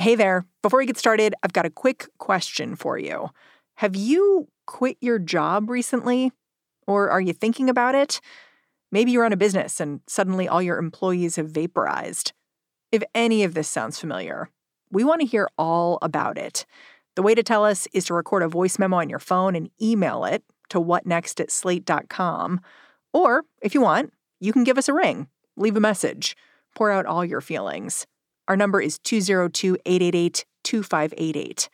Hey 0.00 0.14
there. 0.14 0.46
Before 0.62 0.78
we 0.78 0.86
get 0.86 0.96
started, 0.96 1.34
I've 1.42 1.52
got 1.52 1.66
a 1.66 1.70
quick 1.70 2.06
question 2.18 2.76
for 2.76 2.98
you. 2.98 3.30
Have 3.78 3.96
you 3.96 4.46
quit 4.64 4.96
your 5.00 5.18
job 5.18 5.68
recently? 5.68 6.30
Or 6.86 7.10
are 7.10 7.20
you 7.20 7.32
thinking 7.32 7.68
about 7.68 7.96
it? 7.96 8.20
Maybe 8.92 9.10
you 9.10 9.20
run 9.20 9.32
a 9.32 9.36
business 9.36 9.80
and 9.80 10.00
suddenly 10.06 10.46
all 10.46 10.62
your 10.62 10.78
employees 10.78 11.34
have 11.34 11.50
vaporized. 11.50 12.32
If 12.92 13.02
any 13.12 13.42
of 13.42 13.54
this 13.54 13.66
sounds 13.66 13.98
familiar, 13.98 14.50
we 14.92 15.02
want 15.02 15.20
to 15.22 15.26
hear 15.26 15.48
all 15.58 15.98
about 16.00 16.38
it. 16.38 16.64
The 17.16 17.22
way 17.22 17.34
to 17.34 17.42
tell 17.42 17.64
us 17.64 17.88
is 17.92 18.04
to 18.04 18.14
record 18.14 18.44
a 18.44 18.48
voice 18.48 18.78
memo 18.78 18.98
on 18.98 19.10
your 19.10 19.18
phone 19.18 19.56
and 19.56 19.68
email 19.82 20.24
it 20.24 20.44
to 20.68 20.80
whatnext 20.80 21.40
at 21.40 21.50
slate.com. 21.50 22.60
Or, 23.12 23.46
if 23.60 23.74
you 23.74 23.80
want, 23.80 24.12
you 24.38 24.52
can 24.52 24.62
give 24.62 24.78
us 24.78 24.88
a 24.88 24.94
ring, 24.94 25.26
leave 25.56 25.76
a 25.76 25.80
message, 25.80 26.36
pour 26.76 26.92
out 26.92 27.04
all 27.04 27.24
your 27.24 27.40
feelings. 27.40 28.06
Our 28.48 28.56
number 28.56 28.80
is 28.80 28.98
202 28.98 29.76
888 29.84 30.44
2588. 30.64 31.68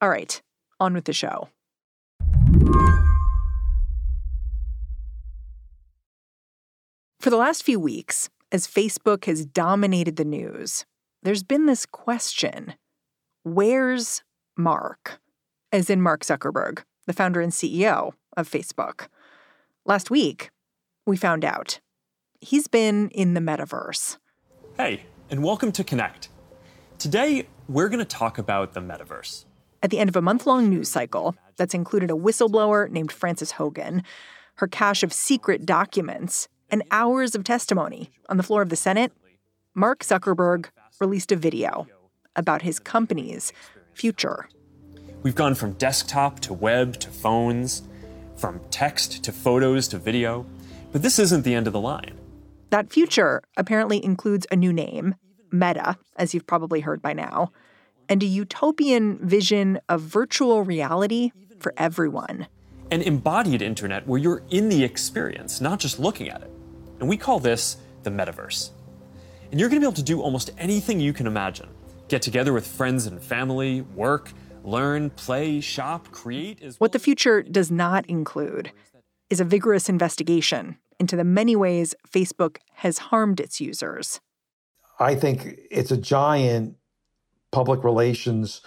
All 0.00 0.08
right, 0.08 0.40
on 0.80 0.94
with 0.94 1.04
the 1.04 1.12
show. 1.12 1.48
For 7.20 7.30
the 7.30 7.36
last 7.36 7.62
few 7.62 7.80
weeks, 7.80 8.28
as 8.52 8.68
Facebook 8.68 9.24
has 9.24 9.46
dominated 9.46 10.16
the 10.16 10.24
news, 10.24 10.84
there's 11.22 11.42
been 11.42 11.66
this 11.66 11.86
question 11.86 12.74
Where's 13.42 14.22
Mark? 14.56 15.20
As 15.72 15.90
in 15.90 16.00
Mark 16.00 16.22
Zuckerberg, 16.22 16.84
the 17.06 17.12
founder 17.12 17.40
and 17.40 17.52
CEO 17.52 18.12
of 18.36 18.48
Facebook. 18.48 19.08
Last 19.84 20.10
week, 20.10 20.50
we 21.06 21.16
found 21.16 21.44
out 21.44 21.80
he's 22.40 22.68
been 22.68 23.08
in 23.08 23.34
the 23.34 23.40
metaverse. 23.40 24.18
Hey, 24.76 25.02
and 25.30 25.42
welcome 25.42 25.72
to 25.72 25.82
Connect. 25.82 26.28
Today, 26.98 27.46
we're 27.66 27.88
going 27.88 27.98
to 27.98 28.04
talk 28.04 28.36
about 28.36 28.74
the 28.74 28.80
metaverse. 28.80 29.46
At 29.82 29.90
the 29.90 29.98
end 29.98 30.10
of 30.10 30.16
a 30.16 30.22
month 30.22 30.46
long 30.46 30.68
news 30.68 30.88
cycle 30.88 31.34
that's 31.56 31.74
included 31.74 32.10
a 32.10 32.14
whistleblower 32.14 32.90
named 32.90 33.10
Frances 33.10 33.52
Haugen, 33.52 34.02
her 34.56 34.66
cache 34.66 35.02
of 35.02 35.12
secret 35.12 35.64
documents, 35.64 36.48
and 36.70 36.82
hours 36.90 37.34
of 37.34 37.42
testimony 37.42 38.10
on 38.28 38.36
the 38.36 38.42
floor 38.42 38.60
of 38.60 38.68
the 38.68 38.76
Senate, 38.76 39.12
Mark 39.74 40.00
Zuckerberg 40.00 40.66
released 41.00 41.32
a 41.32 41.36
video 41.36 41.86
about 42.36 42.62
his 42.62 42.78
company's 42.78 43.52
future. 43.94 44.48
We've 45.22 45.34
gone 45.34 45.54
from 45.54 45.72
desktop 45.72 46.40
to 46.40 46.52
web 46.52 46.98
to 47.00 47.08
phones, 47.08 47.82
from 48.36 48.60
text 48.70 49.24
to 49.24 49.32
photos 49.32 49.88
to 49.88 49.98
video, 49.98 50.44
but 50.92 51.02
this 51.02 51.18
isn't 51.18 51.44
the 51.44 51.54
end 51.54 51.66
of 51.66 51.72
the 51.72 51.80
line. 51.80 52.18
That 52.74 52.92
future 52.92 53.40
apparently 53.56 54.04
includes 54.04 54.48
a 54.50 54.56
new 54.56 54.72
name, 54.72 55.14
Meta, 55.52 55.96
as 56.16 56.34
you've 56.34 56.48
probably 56.48 56.80
heard 56.80 57.00
by 57.00 57.12
now, 57.12 57.52
and 58.08 58.20
a 58.20 58.26
utopian 58.26 59.24
vision 59.24 59.78
of 59.88 60.00
virtual 60.00 60.64
reality 60.64 61.30
for 61.60 61.72
everyone. 61.76 62.48
An 62.90 63.00
embodied 63.00 63.62
internet 63.62 64.08
where 64.08 64.18
you're 64.18 64.42
in 64.50 64.70
the 64.70 64.82
experience, 64.82 65.60
not 65.60 65.78
just 65.78 66.00
looking 66.00 66.28
at 66.28 66.42
it. 66.42 66.50
And 66.98 67.08
we 67.08 67.16
call 67.16 67.38
this 67.38 67.76
the 68.02 68.10
metaverse. 68.10 68.70
And 69.52 69.60
you're 69.60 69.68
going 69.68 69.80
to 69.80 69.84
be 69.84 69.86
able 69.86 69.94
to 69.94 70.02
do 70.02 70.20
almost 70.20 70.50
anything 70.58 70.98
you 70.98 71.12
can 71.12 71.28
imagine. 71.28 71.68
Get 72.08 72.22
together 72.22 72.52
with 72.52 72.66
friends 72.66 73.06
and 73.06 73.22
family, 73.22 73.82
work, 73.82 74.32
learn, 74.64 75.10
play, 75.10 75.60
shop, 75.60 76.10
create. 76.10 76.74
What 76.78 76.90
the 76.90 76.98
future 76.98 77.40
does 77.40 77.70
not 77.70 78.04
include 78.06 78.72
is 79.30 79.38
a 79.38 79.44
vigorous 79.44 79.88
investigation 79.88 80.76
into 80.98 81.16
the 81.16 81.24
many 81.24 81.56
ways 81.56 81.94
Facebook 82.10 82.58
has 82.74 82.98
harmed 82.98 83.40
its 83.40 83.60
users. 83.60 84.20
I 84.98 85.14
think 85.14 85.58
it's 85.70 85.90
a 85.90 85.96
giant 85.96 86.76
public 87.50 87.84
relations 87.84 88.62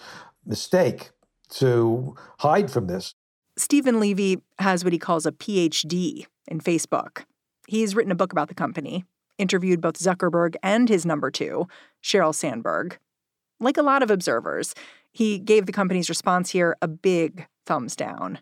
mistake 0.46 1.12
to 1.50 2.16
hide 2.40 2.72
from 2.72 2.88
this. 2.88 3.16
Steven 3.58 4.00
Levy 4.00 4.42
has 4.60 4.84
what 4.84 4.94
he 4.94 5.00
calls 5.00 5.26
a 5.26 5.32
PhD 5.32 6.26
in 6.48 6.60
Facebook. 6.60 7.24
He's 7.68 7.96
written 7.96 8.12
a 8.12 8.16
book 8.16 8.32
about 8.32 8.50
the 8.50 8.56
company, 8.56 9.06
interviewed 9.38 9.82
both 9.82 9.98
Zuckerberg 9.98 10.56
and 10.62 10.88
his 10.88 11.06
number 11.06 11.32
two, 11.32 11.68
Sheryl 12.04 12.36
Sandberg. 12.36 12.98
Like 13.60 13.78
a 13.78 13.82
lot 13.82 14.04
of 14.04 14.12
observers, 14.12 14.76
he 15.12 15.40
gave 15.40 15.66
the 15.66 15.72
company's 15.72 16.10
response 16.10 16.52
here 16.52 16.78
a 16.82 16.88
big 16.88 17.48
thumbs 17.66 17.96
down. 17.96 18.40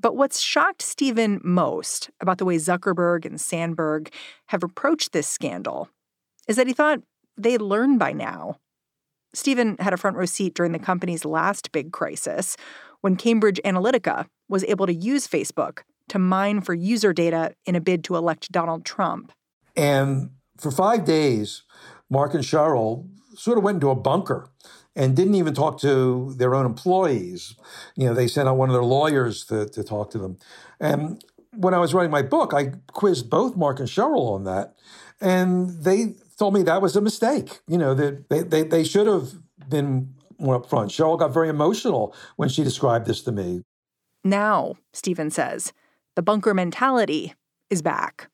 But 0.00 0.16
what's 0.16 0.40
shocked 0.40 0.82
Steven 0.82 1.40
most 1.44 2.10
about 2.20 2.38
the 2.38 2.44
way 2.44 2.56
Zuckerberg 2.56 3.26
and 3.26 3.40
Sandberg 3.40 4.12
have 4.46 4.62
approached 4.62 5.12
this 5.12 5.26
scandal 5.26 5.88
is 6.48 6.56
that 6.56 6.66
he 6.66 6.72
thought 6.72 7.00
they'd 7.36 7.60
learn 7.60 7.98
by 7.98 8.12
now. 8.12 8.56
Steven 9.34 9.76
had 9.78 9.92
a 9.92 9.96
front 9.96 10.16
row 10.16 10.24
seat 10.24 10.54
during 10.54 10.72
the 10.72 10.78
company's 10.78 11.24
last 11.24 11.70
big 11.72 11.92
crisis 11.92 12.56
when 13.02 13.16
Cambridge 13.16 13.60
Analytica 13.64 14.26
was 14.48 14.64
able 14.64 14.86
to 14.86 14.94
use 14.94 15.28
Facebook 15.28 15.80
to 16.08 16.18
mine 16.18 16.60
for 16.60 16.74
user 16.74 17.12
data 17.12 17.54
in 17.66 17.76
a 17.76 17.80
bid 17.80 18.02
to 18.04 18.16
elect 18.16 18.50
Donald 18.50 18.84
Trump. 18.84 19.32
And 19.76 20.30
for 20.58 20.70
five 20.70 21.04
days, 21.04 21.62
Mark 22.08 22.34
and 22.34 22.42
Sheryl 22.42 23.08
sort 23.36 23.58
of 23.58 23.64
went 23.64 23.76
into 23.76 23.90
a 23.90 23.94
bunker 23.94 24.48
and 25.00 25.16
didn't 25.16 25.34
even 25.34 25.54
talk 25.54 25.80
to 25.80 26.34
their 26.36 26.54
own 26.54 26.66
employees. 26.66 27.56
You 27.96 28.06
know, 28.06 28.12
they 28.12 28.28
sent 28.28 28.50
out 28.50 28.58
one 28.58 28.68
of 28.68 28.74
their 28.74 28.84
lawyers 28.84 29.46
to, 29.46 29.66
to 29.66 29.82
talk 29.82 30.10
to 30.10 30.18
them. 30.18 30.36
And 30.78 31.24
when 31.56 31.72
I 31.72 31.78
was 31.78 31.94
writing 31.94 32.10
my 32.10 32.20
book, 32.20 32.52
I 32.52 32.74
quizzed 32.88 33.30
both 33.30 33.56
Mark 33.56 33.80
and 33.80 33.88
Sheryl 33.88 34.30
on 34.30 34.44
that. 34.44 34.74
And 35.18 35.70
they 35.84 36.16
told 36.38 36.52
me 36.52 36.62
that 36.64 36.82
was 36.82 36.96
a 36.96 37.00
mistake. 37.00 37.60
You 37.66 37.78
know, 37.78 37.94
that 37.94 38.28
they, 38.28 38.42
they, 38.42 38.62
they 38.62 38.84
should 38.84 39.06
have 39.06 39.32
been 39.70 40.12
more 40.38 40.60
upfront. 40.60 40.90
Sheryl 40.90 41.18
got 41.18 41.32
very 41.32 41.48
emotional 41.48 42.14
when 42.36 42.50
she 42.50 42.62
described 42.62 43.06
this 43.06 43.22
to 43.22 43.32
me. 43.32 43.62
Now, 44.22 44.74
Steven 44.92 45.30
says, 45.30 45.72
the 46.14 46.22
bunker 46.22 46.52
mentality 46.52 47.32
is 47.70 47.80
back. 47.80 48.28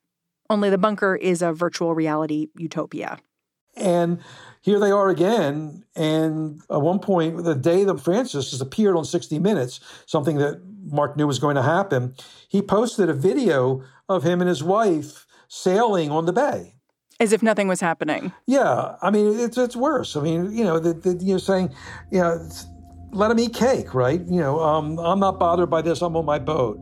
Only 0.50 0.69
the 0.69 0.78
bunker 0.78 1.15
is 1.15 1.43
a 1.43 1.53
virtual 1.53 1.94
reality 1.94 2.48
utopia. 2.56 3.19
And 3.77 4.21
here 4.66 4.81
they 4.81 4.91
are 4.91 5.09
again. 5.10 5.84
And 5.94 6.60
at 6.69 6.82
one 6.82 6.99
point, 6.99 7.44
the 7.44 7.54
day 7.54 7.84
that 7.84 8.00
Frances 8.00 8.60
appeared 8.60 8.97
on 8.97 9.04
60 9.04 9.38
Minutes, 9.38 9.78
something 10.06 10.38
that 10.38 10.60
Mark 10.91 11.16
knew 11.16 11.28
was 11.28 11.38
going 11.38 11.54
to 11.54 11.62
happen, 11.62 12.16
he 12.49 12.60
posted 12.60 13.09
a 13.09 13.15
video 13.15 13.84
of 14.09 14.25
him 14.25 14.41
and 14.41 14.49
his 14.49 14.65
wife 14.65 15.25
sailing 15.47 16.10
on 16.10 16.27
the 16.27 16.32
bay. 16.32 16.75
As 17.21 17.32
if 17.32 17.44
nothing 17.44 17.69
was 17.69 17.81
happening. 17.81 18.32
Yeah, 18.47 18.97
I 19.00 19.10
mean 19.10 19.38
it's 19.38 19.56
it's 19.56 19.77
worse. 19.77 20.16
I 20.16 20.21
mean, 20.21 20.53
you 20.53 20.65
know, 20.65 20.81
the, 20.81 20.94
the, 20.94 21.25
you're 21.25 21.38
saying, 21.38 21.72
you 22.10 22.19
know, 22.19 22.47
let 23.12 23.31
him 23.31 23.38
eat 23.38 23.54
cake, 23.54 23.94
right? 23.94 24.21
You 24.21 24.41
know, 24.41 24.60
um, 24.60 24.98
I'm 24.98 25.21
not 25.21 25.38
bothered 25.38 25.71
by 25.71 25.81
this. 25.81 26.03
I'm 26.03 26.16
on 26.16 26.25
my 26.27 26.41
boat. 26.41 26.77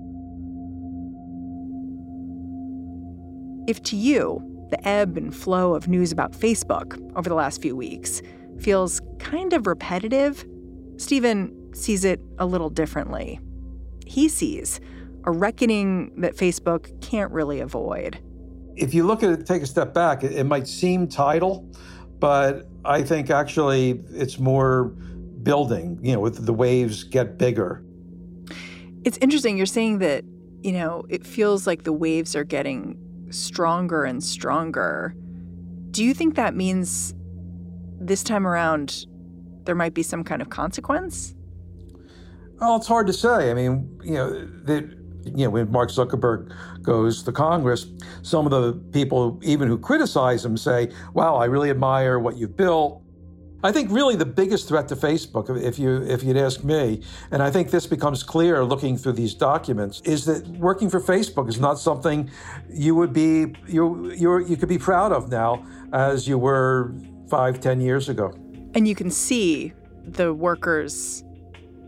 If 3.69 3.83
to 3.85 3.97
you, 3.97 4.54
the 4.71 4.89
ebb 4.89 5.17
and 5.17 5.35
flow 5.35 5.75
of 5.75 5.89
news 5.89 6.13
about 6.13 6.33
Facebook 6.33 6.99
over 7.17 7.29
the 7.29 7.35
last 7.35 7.63
few 7.63 7.77
weeks 7.77 8.23
feels 8.61 9.01
kind 9.19 9.53
of 9.53 9.67
repetitive, 9.67 10.45
Steven 10.97 11.75
sees 11.75 12.05
it 12.05 12.21
a 12.39 12.47
little 12.47 12.71
differently. 12.71 13.41
He 14.07 14.29
sees 14.29 14.81
a 15.25 15.31
reckoning 15.31 16.21
that 16.21 16.37
Facebook 16.37 17.01
can't 17.01 17.33
really 17.33 17.61
avoid. 17.61 18.21
If 18.77 18.95
you 18.95 19.05
look 19.05 19.23
at 19.23 19.31
it, 19.31 19.47
take 19.47 19.63
a 19.63 19.67
step 19.67 19.95
back, 19.95 20.23
it, 20.23 20.33
it 20.33 20.45
might 20.45 20.69
seem 20.69 21.09
tidal, 21.09 21.71
but 22.19 22.69
I 22.85 23.03
think 23.03 23.31
actually 23.31 24.03
it's 24.11 24.39
more 24.39 24.85
building, 25.43 25.99
you 26.03 26.13
know, 26.13 26.21
with 26.21 26.45
the 26.45 26.53
waves 26.53 27.05
get 27.05 27.39
bigger. 27.39 27.85
It's 29.05 29.19
interesting. 29.19 29.57
You're 29.57 29.67
saying 29.67 29.99
that, 29.99 30.25
you 30.63 30.73
know, 30.73 31.05
it 31.09 31.27
feels 31.27 31.67
like 31.67 31.85
the 31.85 31.93
waves 31.93 32.35
are 32.35 32.45
getting 32.45 32.99
stronger 33.31 34.05
and 34.05 34.23
stronger. 34.23 35.15
Do 35.91 36.05
you 36.05 36.15
think 36.15 36.35
that 36.37 36.55
means 36.55 37.15
this 38.01 38.23
time 38.23 38.47
around 38.47 39.07
there 39.65 39.75
might 39.75 39.95
be 39.95 40.03
some 40.03 40.25
kind 40.25 40.43
of 40.43 40.51
consequence? 40.51 41.35
Well, 42.61 42.77
it's 42.77 42.87
hard 42.87 43.07
to 43.07 43.13
say. 43.13 43.51
I 43.51 43.55
mean, 43.55 43.99
you 44.03 44.15
know, 44.15 44.47
that 44.65 44.85
you 45.25 45.45
know, 45.45 45.51
when 45.51 45.71
Mark 45.71 45.91
Zuckerberg 45.91 46.53
goes 46.83 47.23
to 47.23 47.33
Congress, 47.33 47.87
some 48.23 48.47
of 48.47 48.51
the 48.53 48.75
people, 48.93 49.41
even 49.43 49.69
who 49.69 49.79
criticize 49.79 50.45
him, 50.45 50.57
say, 50.57 50.91
"Wow, 51.15 51.37
I 51.37 51.47
really 51.47 51.71
admire 51.71 52.19
what 52.19 52.37
you've 52.37 52.57
built." 52.57 53.04
I 53.65 53.73
think 53.73 53.91
really 53.91 54.15
the 54.15 54.27
biggest 54.27 54.69
threat 54.69 54.89
to 54.89 54.97
Facebook, 54.97 55.49
if 55.57 55.79
you 55.79 56.03
if 56.03 56.23
you'd 56.23 56.37
ask 56.37 56.63
me, 56.63 57.01
and 57.31 57.43
I 57.43 57.51
think 57.51 57.71
this 57.71 57.87
becomes 57.87 58.23
clear 58.23 58.63
looking 58.63 58.99
through 58.99 59.15
these 59.15 59.33
documents, 59.33 60.03
is 60.03 60.27
that 60.27 60.47
working 60.49 60.91
for 60.91 61.01
Facebook 61.01 61.49
is 61.49 61.59
not 61.59 61.79
something 61.79 62.31
you 62.69 62.95
would 62.95 63.15
be 63.15 63.55
you 63.67 64.13
you 64.13 64.45
you 64.45 64.59
could 64.59 64.69
be 64.69 64.77
proud 64.77 65.13
of 65.13 65.31
now 65.31 65.65
as 65.95 66.29
you 66.29 66.37
were 66.37 66.93
five 67.31 67.59
ten 67.59 67.81
years 67.81 68.11
ago. 68.11 68.35
And 68.75 68.87
you 68.87 68.95
can 68.95 69.11
see 69.11 69.73
the 70.05 70.35
workers 70.35 71.25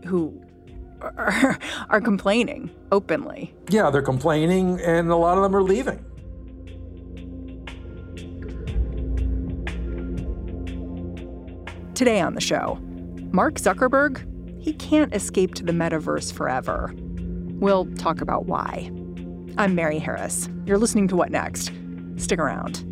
who 0.07 0.33
are, 1.01 1.59
are 1.89 2.01
complaining 2.01 2.71
openly. 2.91 3.53
Yeah, 3.69 3.91
they're 3.91 4.01
complaining, 4.01 4.81
and 4.81 5.11
a 5.11 5.15
lot 5.15 5.37
of 5.37 5.43
them 5.43 5.55
are 5.55 5.61
leaving. 5.61 6.03
Today 11.97 12.21
on 12.21 12.35
the 12.35 12.41
show, 12.41 12.77
Mark 13.31 13.55
Zuckerberg, 13.55 14.23
he 14.61 14.71
can't 14.71 15.15
escape 15.15 15.55
to 15.55 15.63
the 15.63 15.71
metaverse 15.71 16.31
forever. 16.31 16.93
We'll 17.59 17.87
talk 17.95 18.21
about 18.21 18.45
why. 18.45 18.91
I'm 19.57 19.73
Mary 19.73 19.97
Harris. 19.97 20.47
You're 20.67 20.77
listening 20.77 21.07
to 21.07 21.15
What 21.15 21.31
Next? 21.31 21.71
Stick 22.17 22.37
around. 22.37 22.83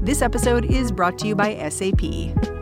This 0.00 0.22
episode 0.22 0.64
is 0.64 0.90
brought 0.90 1.18
to 1.18 1.28
you 1.28 1.34
by 1.34 1.68
SAP. 1.68 2.61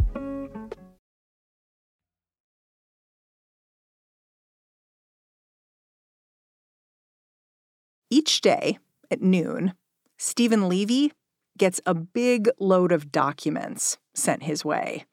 Each 8.13 8.41
day 8.41 8.77
at 9.09 9.21
noon, 9.21 9.73
Steven 10.17 10.67
Levy 10.67 11.13
gets 11.57 11.79
a 11.85 11.93
big 11.93 12.49
load 12.59 12.91
of 12.91 13.09
documents 13.09 13.97
sent 14.13 14.43
his 14.43 14.65
way. 14.65 15.05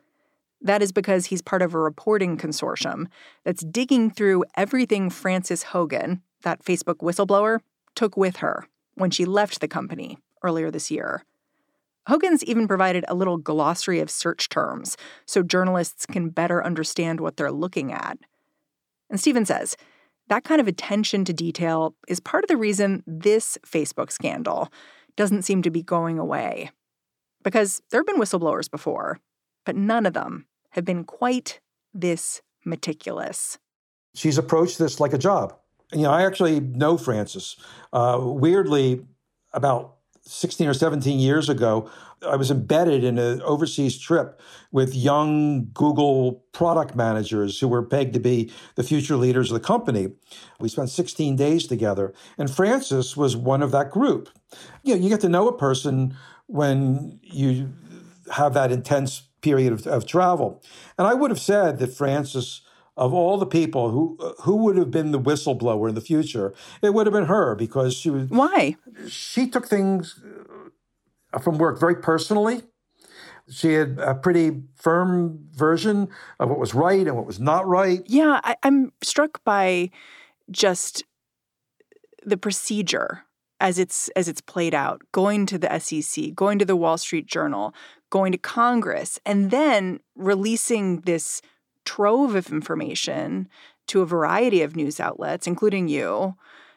That 0.61 0.83
is 0.83 0.91
because 0.91 1.27
he's 1.27 1.41
part 1.41 1.63
of 1.63 1.75
a 1.75 1.79
reporting 1.79 2.37
consortium 2.37 3.07
that's 3.45 3.65
digging 3.65 4.11
through 4.11 4.45
everything 4.57 5.11
Frances 5.11 5.67
Haugen, 5.67 6.23
that 6.43 6.65
Facebook 6.65 6.97
whistleblower, 6.97 7.61
took 7.95 8.17
with 8.17 8.39
her 8.39 8.67
when 8.95 9.13
she 9.13 9.25
left 9.25 9.61
the 9.61 9.69
company 9.69 10.19
earlier 10.43 10.69
this 10.69 10.91
year. 10.91 11.25
Haugen's 12.09 12.43
even 12.43 12.67
provided 12.67 13.05
a 13.07 13.15
little 13.15 13.37
glossary 13.37 14.01
of 14.01 14.11
search 14.11 14.49
terms 14.49 14.97
so 15.25 15.45
journalists 15.45 16.05
can 16.05 16.31
better 16.31 16.65
understand 16.65 17.21
what 17.21 17.37
they're 17.37 17.53
looking 17.53 17.93
at. 17.93 18.19
And 19.09 19.21
Steven 19.21 19.47
says 19.47 19.77
that 20.29 20.45
kind 20.45 20.61
of 20.61 20.69
attention 20.69 21.25
to 21.25 21.33
detail 21.33 21.95
is 22.07 22.21
part 22.21 22.45
of 22.45 22.49
the 22.49 22.57
reason 22.57 23.03
this 23.07 23.59
Facebook 23.67 24.11
scandal 24.11 24.69
doesn't 25.17 25.43
seem 25.43 25.63
to 25.63 25.71
be 25.71 25.83
going 25.83 26.19
away. 26.19 26.71
Because 27.43 27.81
there 27.91 28.01
have 28.01 28.07
been 28.07 28.21
whistleblowers 28.21 28.71
before, 28.71 29.21
but 29.65 29.77
none 29.77 30.07
of 30.07 30.13
them 30.13 30.47
have 30.71 30.85
been 30.85 31.05
quite 31.05 31.61
this 31.95 32.43
meticulous. 32.65 33.59
She's 34.15 34.39
approached 34.39 34.79
this 34.79 35.01
like 35.01 35.13
a 35.13 35.19
job. 35.19 35.57
You 35.93 36.03
know, 36.03 36.11
I 36.11 36.27
actually 36.27 36.61
know 36.61 36.99
Frances. 36.99 37.57
Uh, 37.93 38.19
weirdly, 38.21 39.07
about 39.53 39.97
16 40.23 40.69
or 40.69 40.75
17 40.75 41.19
years 41.19 41.49
ago, 41.49 41.91
I 42.27 42.37
was 42.37 42.51
embedded 42.51 43.05
in 43.05 43.19
an 43.19 43.43
overseas 43.43 43.99
trip 43.99 44.41
with 44.73 44.95
young 44.95 45.71
Google 45.73 46.45
product 46.53 46.95
managers 46.95 47.61
who 47.61 47.69
were 47.69 47.83
pegged 47.83 48.15
to 48.15 48.21
be 48.21 48.53
the 48.75 48.83
future 48.83 49.17
leaders 49.17 49.51
of 49.51 49.61
the 49.61 49.67
company. 49.67 50.09
We 50.61 50.69
spent 50.69 50.91
16 50.91 51.37
days 51.37 51.67
together, 51.67 52.13
and 52.37 52.51
Frances 52.51 53.17
was 53.17 53.37
one 53.37 53.63
of 53.63 53.71
that 53.73 53.91
group. 53.91 54.29
You 54.83 54.95
know, 54.95 55.03
you 55.03 55.09
get 55.09 55.21
to 55.21 55.29
know 55.29 55.49
a 55.49 55.57
person 55.57 56.17
when 56.47 57.21
you 57.23 57.73
have 58.33 58.55
that 58.55 58.73
intense 58.73 59.23
period 59.41 59.73
of, 59.73 59.87
of 59.87 60.07
travel. 60.07 60.63
And 60.99 61.07
I 61.07 61.15
would 61.15 61.31
have 61.31 61.41
said 61.41 61.79
that 61.79 61.95
Frances 61.95 62.63
of 62.97 63.15
all 63.15 63.39
the 63.39 63.47
people 63.47 63.91
who 63.91 64.17
who 64.41 64.57
would 64.57 64.77
have 64.77 64.91
been 64.91 65.13
the 65.13 65.21
whistleblower 65.21 65.89
in 65.89 65.95
the 65.95 66.01
future, 66.01 66.53
it 66.83 66.93
would 66.93 67.07
have 67.07 67.13
been 67.13 67.27
her 67.27 67.55
because 67.55 67.95
she 67.95 68.11
was. 68.11 68.29
Why? 68.29 68.77
She 69.09 69.49
took 69.49 69.69
things 69.69 70.21
from 71.39 71.59
work 71.59 71.79
very 71.79 71.97
personally. 71.97 72.63
She 73.51 73.73
had 73.73 73.99
a 73.99 74.15
pretty 74.15 74.63
firm 74.75 75.49
version 75.53 76.09
of 76.39 76.51
what 76.51 76.59
was 76.59 76.75
right 76.75 77.07
and 77.07 77.17
what 77.17 77.27
was 77.27 77.41
not 77.41 77.67
right. 77.67 78.03
Yeah, 78.07 78.41
I, 78.45 78.57
I'm 78.63 78.93
struck 79.03 79.43
by 79.45 79.91
just 80.51 81.05
the 82.25 82.37
procedure 82.37 83.25
as 83.61 83.79
it's 83.79 84.09
as 84.11 84.29
it's 84.29 84.41
played 84.41 84.75
out 84.75 85.03
going 85.13 85.47
to 85.47 85.59
the 85.59 85.79
SEC 85.79 86.35
going 86.35 86.59
to 86.59 86.65
the 86.65 86.77
Wall 86.77 86.99
Street 86.99 87.27
Journal 87.27 87.75
going 88.11 88.33
to 88.33 88.39
Congress 88.39 89.19
and 89.27 89.51
then 89.51 90.01
releasing 90.15 91.01
this 91.03 91.43
trove 91.85 92.35
of 92.35 92.51
information 92.51 93.49
to 93.87 94.03
a 94.03 94.07
variety 94.07 94.63
of 94.63 94.77
news 94.77 95.01
outlets 95.01 95.47
including 95.47 95.89
you 95.89 96.35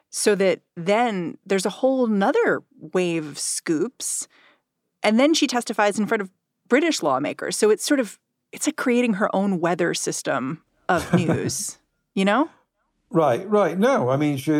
so 0.09 0.35
that 0.35 0.61
then 0.75 1.37
there's 1.45 1.65
a 1.65 1.69
whole 1.69 2.07
nother 2.07 2.61
wave 2.93 3.27
of 3.27 3.39
scoops 3.39 4.27
and 5.03 5.19
then 5.19 5.33
she 5.33 5.47
testifies 5.47 5.99
in 5.99 6.07
front 6.07 6.21
of 6.21 6.29
British 6.67 7.03
lawmakers. 7.03 7.57
So 7.57 7.69
it's 7.69 7.85
sort 7.85 7.99
of 7.99 8.19
it's 8.51 8.67
like 8.67 8.75
creating 8.75 9.13
her 9.15 9.33
own 9.35 9.59
weather 9.59 9.93
system 9.93 10.61
of 10.89 11.13
news, 11.15 11.77
you 12.13 12.25
know? 12.25 12.49
Right, 13.09 13.47
right. 13.49 13.77
No, 13.77 14.09
I 14.09 14.17
mean, 14.17 14.37
she, 14.37 14.51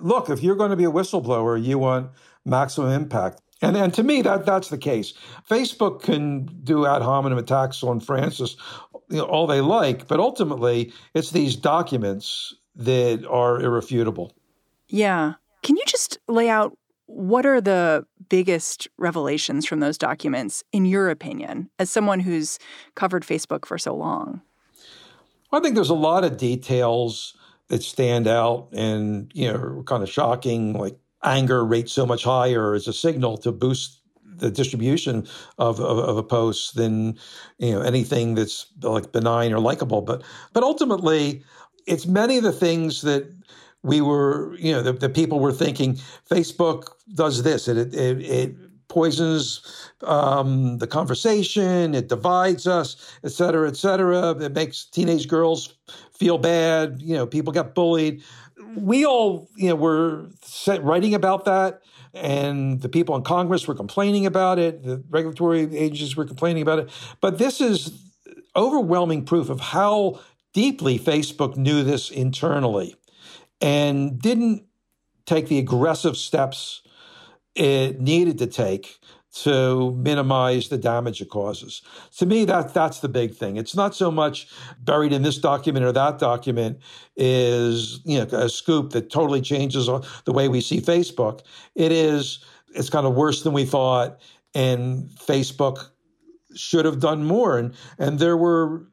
look, 0.00 0.30
if 0.30 0.42
you're 0.42 0.56
going 0.56 0.70
to 0.70 0.76
be 0.76 0.84
a 0.84 0.90
whistleblower, 0.90 1.62
you 1.62 1.78
want 1.78 2.10
maximum 2.44 2.90
impact. 2.92 3.40
And, 3.60 3.76
and 3.76 3.92
to 3.94 4.04
me, 4.04 4.22
that 4.22 4.46
that's 4.46 4.68
the 4.68 4.78
case. 4.78 5.14
Facebook 5.50 6.02
can 6.02 6.46
do 6.62 6.86
ad 6.86 7.02
hominem 7.02 7.38
attacks 7.38 7.82
on 7.82 7.98
Frances 7.98 8.56
you 9.10 9.18
know, 9.18 9.24
all 9.24 9.46
they 9.46 9.60
like, 9.60 10.06
but 10.06 10.20
ultimately, 10.20 10.92
it's 11.14 11.30
these 11.30 11.56
documents 11.56 12.54
that 12.76 13.26
are 13.28 13.60
irrefutable. 13.60 14.34
Yeah. 14.88 15.34
Can 15.62 15.76
you 15.76 15.82
just 15.86 16.18
lay 16.28 16.48
out 16.48 16.76
what 17.08 17.46
are 17.46 17.60
the 17.60 18.06
biggest 18.28 18.86
revelations 18.98 19.66
from 19.66 19.80
those 19.80 19.98
documents, 19.98 20.62
in 20.72 20.84
your 20.84 21.08
opinion, 21.08 21.70
as 21.78 21.90
someone 21.90 22.20
who's 22.20 22.58
covered 22.94 23.24
Facebook 23.24 23.64
for 23.64 23.78
so 23.78 23.94
long? 23.94 24.42
I 25.50 25.60
think 25.60 25.74
there's 25.74 25.88
a 25.88 25.94
lot 25.94 26.22
of 26.22 26.36
details 26.36 27.34
that 27.68 27.82
stand 27.82 28.28
out 28.28 28.68
and, 28.72 29.32
you 29.34 29.50
know, 29.50 29.82
kind 29.86 30.02
of 30.02 30.10
shocking, 30.10 30.74
like 30.74 30.98
anger 31.24 31.64
rates 31.64 31.92
so 31.92 32.04
much 32.04 32.24
higher 32.24 32.74
as 32.74 32.86
a 32.86 32.92
signal 32.92 33.38
to 33.38 33.52
boost 33.52 34.02
the 34.22 34.50
distribution 34.50 35.26
of, 35.58 35.80
of, 35.80 35.98
of, 35.98 36.16
a 36.16 36.22
post 36.22 36.76
than 36.76 37.18
you 37.58 37.72
know 37.72 37.80
anything 37.80 38.36
that's 38.36 38.66
like 38.82 39.10
benign 39.10 39.52
or 39.52 39.58
likable. 39.58 40.00
But 40.00 40.22
but 40.52 40.62
ultimately, 40.62 41.42
it's 41.86 42.06
many 42.06 42.38
of 42.38 42.44
the 42.44 42.52
things 42.52 43.02
that 43.02 43.34
we 43.82 44.00
were, 44.00 44.56
you 44.56 44.72
know, 44.72 44.82
the, 44.82 44.92
the 44.92 45.08
people 45.08 45.40
were 45.40 45.52
thinking 45.52 45.98
Facebook 46.30 46.88
does 47.14 47.42
this, 47.42 47.68
it, 47.68 47.94
it, 47.94 48.20
it 48.22 48.56
poisons 48.88 49.90
um, 50.02 50.78
the 50.78 50.86
conversation, 50.86 51.94
it 51.94 52.08
divides 52.08 52.66
us, 52.66 52.96
et 53.22 53.30
cetera, 53.30 53.68
et 53.68 53.76
cetera. 53.76 54.30
It 54.30 54.54
makes 54.54 54.86
teenage 54.86 55.28
girls 55.28 55.74
feel 56.12 56.38
bad. 56.38 57.02
You 57.02 57.14
know, 57.14 57.26
people 57.26 57.52
get 57.52 57.74
bullied. 57.74 58.22
We 58.74 59.04
all, 59.04 59.48
you 59.56 59.68
know, 59.68 59.74
were 59.76 60.28
writing 60.80 61.14
about 61.14 61.44
that, 61.44 61.82
and 62.14 62.80
the 62.80 62.88
people 62.88 63.14
in 63.14 63.22
Congress 63.22 63.68
were 63.68 63.74
complaining 63.74 64.26
about 64.26 64.58
it. 64.58 64.82
The 64.82 65.02
regulatory 65.10 65.60
agencies 65.76 66.16
were 66.16 66.24
complaining 66.24 66.62
about 66.62 66.78
it. 66.78 66.90
But 67.20 67.38
this 67.38 67.60
is 67.60 67.92
overwhelming 68.56 69.24
proof 69.24 69.50
of 69.50 69.60
how 69.60 70.20
deeply 70.54 70.98
Facebook 70.98 71.56
knew 71.56 71.84
this 71.84 72.10
internally 72.10 72.96
and 73.60 74.20
didn't 74.20 74.64
take 75.26 75.48
the 75.48 75.58
aggressive 75.58 76.16
steps 76.16 76.82
it 77.54 78.00
needed 78.00 78.38
to 78.38 78.46
take 78.46 78.98
to 79.32 79.92
minimize 79.92 80.68
the 80.68 80.78
damage 80.78 81.20
it 81.20 81.28
causes. 81.28 81.82
To 82.16 82.26
me, 82.26 82.44
that 82.46 82.72
that's 82.72 83.00
the 83.00 83.08
big 83.08 83.34
thing. 83.34 83.56
It's 83.56 83.76
not 83.76 83.94
so 83.94 84.10
much 84.10 84.48
buried 84.80 85.12
in 85.12 85.22
this 85.22 85.38
document 85.38 85.84
or 85.84 85.92
that 85.92 86.18
document 86.18 86.78
is 87.16 88.00
you 88.04 88.18
know 88.18 88.24
a 88.36 88.48
scoop 88.48 88.90
that 88.90 89.10
totally 89.10 89.40
changes 89.40 89.86
the 90.24 90.32
way 90.32 90.48
we 90.48 90.60
see 90.60 90.80
Facebook. 90.80 91.42
It 91.74 91.92
is 91.92 92.44
it's 92.74 92.90
kind 92.90 93.06
of 93.06 93.14
worse 93.14 93.42
than 93.42 93.52
we 93.52 93.64
thought, 93.64 94.20
and 94.54 95.08
Facebook 95.10 95.90
should 96.54 96.84
have 96.84 97.00
done 97.00 97.24
more. 97.24 97.58
And 97.58 97.74
and 97.98 98.18
there 98.18 98.36
were 98.36 98.86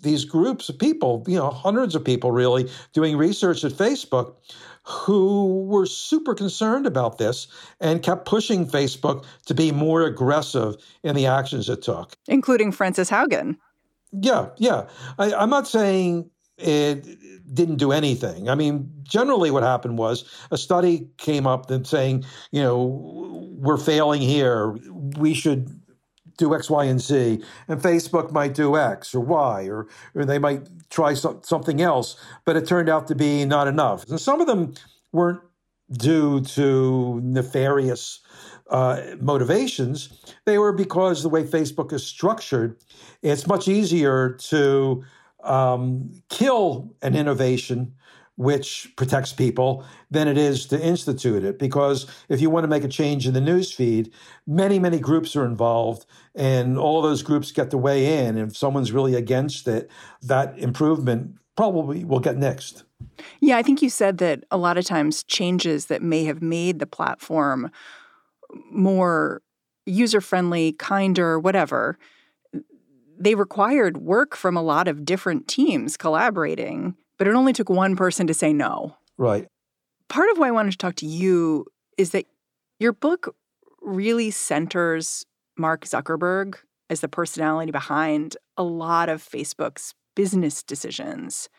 these 0.00 0.24
groups 0.24 0.68
of 0.68 0.78
people, 0.78 1.24
you 1.26 1.36
know, 1.36 1.50
hundreds 1.50 1.94
of 1.94 2.04
people 2.04 2.32
really 2.32 2.70
doing 2.92 3.16
research 3.16 3.64
at 3.64 3.72
Facebook 3.72 4.34
who 4.82 5.64
were 5.64 5.86
super 5.86 6.34
concerned 6.34 6.86
about 6.86 7.18
this 7.18 7.46
and 7.80 8.02
kept 8.02 8.24
pushing 8.24 8.66
Facebook 8.66 9.24
to 9.46 9.54
be 9.54 9.72
more 9.72 10.02
aggressive 10.02 10.76
in 11.02 11.14
the 11.14 11.26
actions 11.26 11.68
it 11.68 11.82
took, 11.82 12.14
including 12.26 12.72
Frances 12.72 13.10
Haugen. 13.10 13.56
Yeah, 14.12 14.48
yeah. 14.56 14.88
I, 15.18 15.32
I'm 15.34 15.50
not 15.50 15.68
saying 15.68 16.30
it 16.58 17.06
didn't 17.54 17.76
do 17.76 17.92
anything. 17.92 18.48
I 18.48 18.54
mean, 18.54 18.90
generally 19.02 19.50
what 19.50 19.62
happened 19.62 19.98
was 19.98 20.24
a 20.50 20.58
study 20.58 21.08
came 21.16 21.46
up 21.46 21.70
and 21.70 21.86
saying, 21.86 22.24
you 22.50 22.62
know, 22.62 23.48
we're 23.52 23.76
failing 23.76 24.20
here. 24.20 24.76
We 25.18 25.34
should 25.34 25.79
do 26.40 26.54
X, 26.54 26.68
Y, 26.68 26.84
and 26.84 27.00
Z, 27.00 27.44
and 27.68 27.80
Facebook 27.80 28.32
might 28.32 28.54
do 28.54 28.76
X 28.76 29.14
or 29.14 29.20
Y, 29.20 29.68
or, 29.68 29.86
or 30.14 30.24
they 30.24 30.38
might 30.38 30.68
try 30.90 31.14
so, 31.14 31.40
something 31.44 31.80
else, 31.80 32.16
but 32.44 32.56
it 32.56 32.66
turned 32.66 32.88
out 32.88 33.06
to 33.06 33.14
be 33.14 33.44
not 33.44 33.68
enough. 33.68 34.08
And 34.08 34.20
some 34.20 34.40
of 34.40 34.48
them 34.48 34.74
weren't 35.12 35.40
due 35.92 36.40
to 36.40 37.20
nefarious 37.22 38.20
uh, 38.70 39.02
motivations. 39.20 40.34
They 40.44 40.58
were 40.58 40.72
because 40.72 41.22
the 41.22 41.28
way 41.28 41.44
Facebook 41.44 41.92
is 41.92 42.06
structured, 42.06 42.76
it's 43.22 43.46
much 43.46 43.68
easier 43.68 44.30
to 44.50 45.04
um, 45.42 46.10
kill 46.28 46.94
an 47.02 47.14
innovation 47.16 47.94
which 48.40 48.90
protects 48.96 49.34
people 49.34 49.84
than 50.10 50.26
it 50.26 50.38
is 50.38 50.64
to 50.64 50.82
institute 50.82 51.44
it. 51.44 51.58
Because 51.58 52.06
if 52.30 52.40
you 52.40 52.48
want 52.48 52.64
to 52.64 52.68
make 52.68 52.84
a 52.84 52.88
change 52.88 53.26
in 53.26 53.34
the 53.34 53.40
news 53.40 53.70
feed, 53.70 54.10
many, 54.46 54.78
many 54.78 54.98
groups 54.98 55.36
are 55.36 55.44
involved, 55.44 56.06
and 56.34 56.78
all 56.78 57.02
those 57.02 57.22
groups 57.22 57.52
get 57.52 57.70
to 57.70 57.76
weigh 57.76 58.24
in. 58.24 58.38
And 58.38 58.50
if 58.50 58.56
someone's 58.56 58.92
really 58.92 59.14
against 59.14 59.68
it, 59.68 59.90
that 60.22 60.58
improvement 60.58 61.34
probably 61.54 62.02
will 62.02 62.18
get 62.18 62.36
nixed. 62.36 62.84
Yeah, 63.40 63.58
I 63.58 63.62
think 63.62 63.82
you 63.82 63.90
said 63.90 64.16
that 64.18 64.44
a 64.50 64.56
lot 64.56 64.78
of 64.78 64.86
times 64.86 65.22
changes 65.22 65.86
that 65.86 66.00
may 66.00 66.24
have 66.24 66.40
made 66.40 66.78
the 66.78 66.86
platform 66.86 67.70
more 68.70 69.42
user 69.84 70.22
friendly, 70.22 70.72
kinder, 70.72 71.38
whatever, 71.38 71.98
they 73.18 73.34
required 73.34 73.98
work 73.98 74.34
from 74.34 74.56
a 74.56 74.62
lot 74.62 74.88
of 74.88 75.04
different 75.04 75.46
teams 75.46 75.98
collaborating 75.98 76.96
but 77.20 77.28
it 77.28 77.34
only 77.34 77.52
took 77.52 77.68
one 77.68 77.96
person 77.96 78.26
to 78.26 78.32
say 78.32 78.50
no. 78.50 78.96
Right. 79.18 79.46
Part 80.08 80.30
of 80.30 80.38
why 80.38 80.48
I 80.48 80.52
wanted 80.52 80.70
to 80.70 80.78
talk 80.78 80.94
to 80.96 81.06
you 81.06 81.66
is 81.98 82.12
that 82.12 82.24
your 82.78 82.94
book 82.94 83.36
really 83.82 84.30
centers 84.30 85.26
Mark 85.58 85.84
Zuckerberg 85.84 86.54
as 86.88 87.02
the 87.02 87.08
personality 87.08 87.72
behind 87.72 88.38
a 88.56 88.62
lot 88.62 89.10
of 89.10 89.22
Facebook's 89.22 89.92
business 90.16 90.62
decisions. 90.62 91.50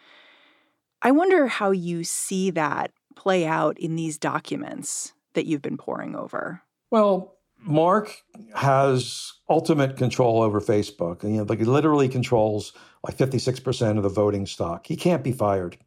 I 1.04 1.12
wonder 1.12 1.46
how 1.46 1.70
you 1.70 2.04
see 2.06 2.50
that 2.50 2.92
play 3.16 3.46
out 3.46 3.78
in 3.78 3.96
these 3.96 4.18
documents 4.18 5.14
that 5.36 5.46
you've 5.46 5.62
been 5.62 5.78
poring 5.78 6.16
over. 6.16 6.64
Well, 6.90 7.36
Mark 7.64 8.24
has 8.56 9.34
ultimate 9.50 9.98
control 9.98 10.42
over 10.42 10.60
Facebook. 10.62 11.24
You 11.24 11.30
know, 11.30 11.44
like 11.44 11.60
he 11.60 11.66
literally 11.66 12.10
controls 12.10 12.74
like 13.04 13.18
56% 13.18 13.98
of 13.98 14.04
the 14.04 14.10
voting 14.10 14.46
stock. 14.46 14.88
He 14.88 14.96
can't 14.96 15.24
be 15.24 15.32
fired. 15.32 15.78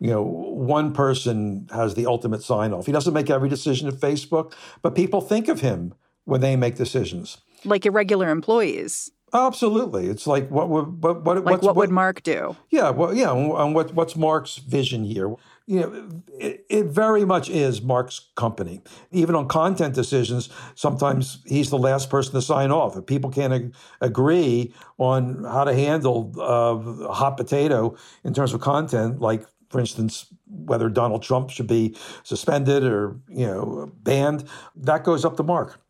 You 0.00 0.10
know, 0.10 0.22
one 0.22 0.92
person 0.92 1.68
has 1.72 1.94
the 1.94 2.06
ultimate 2.06 2.42
sign 2.42 2.72
off. 2.72 2.86
He 2.86 2.92
doesn't 2.92 3.14
make 3.14 3.30
every 3.30 3.48
decision 3.48 3.88
at 3.88 3.94
Facebook, 3.94 4.52
but 4.82 4.94
people 4.94 5.20
think 5.20 5.48
of 5.48 5.60
him 5.60 5.94
when 6.24 6.40
they 6.40 6.56
make 6.56 6.74
decisions. 6.74 7.38
Like 7.64 7.86
irregular 7.86 8.28
employees. 8.30 9.10
Absolutely, 9.32 10.06
it's 10.06 10.28
like 10.28 10.48
what 10.48 10.68
would 10.68 11.02
what 11.02 11.24
what 11.24 11.44
like 11.44 11.62
what 11.62 11.74
would 11.74 11.90
Mark 11.90 12.22
do? 12.22 12.56
Yeah, 12.70 12.90
well, 12.90 13.12
yeah, 13.12 13.32
and 13.32 13.74
what 13.74 13.92
what's 13.92 14.14
Mark's 14.14 14.58
vision 14.58 15.02
here? 15.02 15.34
You 15.66 15.80
know, 15.80 16.22
it, 16.38 16.66
it 16.68 16.86
very 16.86 17.24
much 17.24 17.48
is 17.48 17.80
Mark's 17.80 18.20
company. 18.34 18.82
Even 19.12 19.34
on 19.34 19.48
content 19.48 19.94
decisions, 19.94 20.50
sometimes 20.74 21.38
he's 21.46 21.70
the 21.70 21.78
last 21.78 22.10
person 22.10 22.34
to 22.34 22.42
sign 22.42 22.70
off. 22.70 22.96
If 22.96 23.06
people 23.06 23.30
can't 23.30 23.52
ag- 23.52 23.74
agree 24.02 24.74
on 24.98 25.44
how 25.44 25.64
to 25.64 25.74
handle 25.74 26.32
uh, 26.38 27.06
a 27.08 27.12
hot 27.14 27.38
potato 27.38 27.96
in 28.24 28.34
terms 28.34 28.52
of 28.52 28.60
content, 28.60 29.20
like 29.20 29.46
for 29.70 29.80
instance, 29.80 30.26
whether 30.46 30.88
Donald 30.90 31.22
Trump 31.22 31.50
should 31.50 31.66
be 31.66 31.96
suspended 32.24 32.84
or 32.84 33.16
you 33.28 33.46
know 33.46 33.90
banned, 34.02 34.44
that 34.76 35.02
goes 35.02 35.24
up 35.24 35.36
to 35.38 35.42
Mark. 35.42 35.80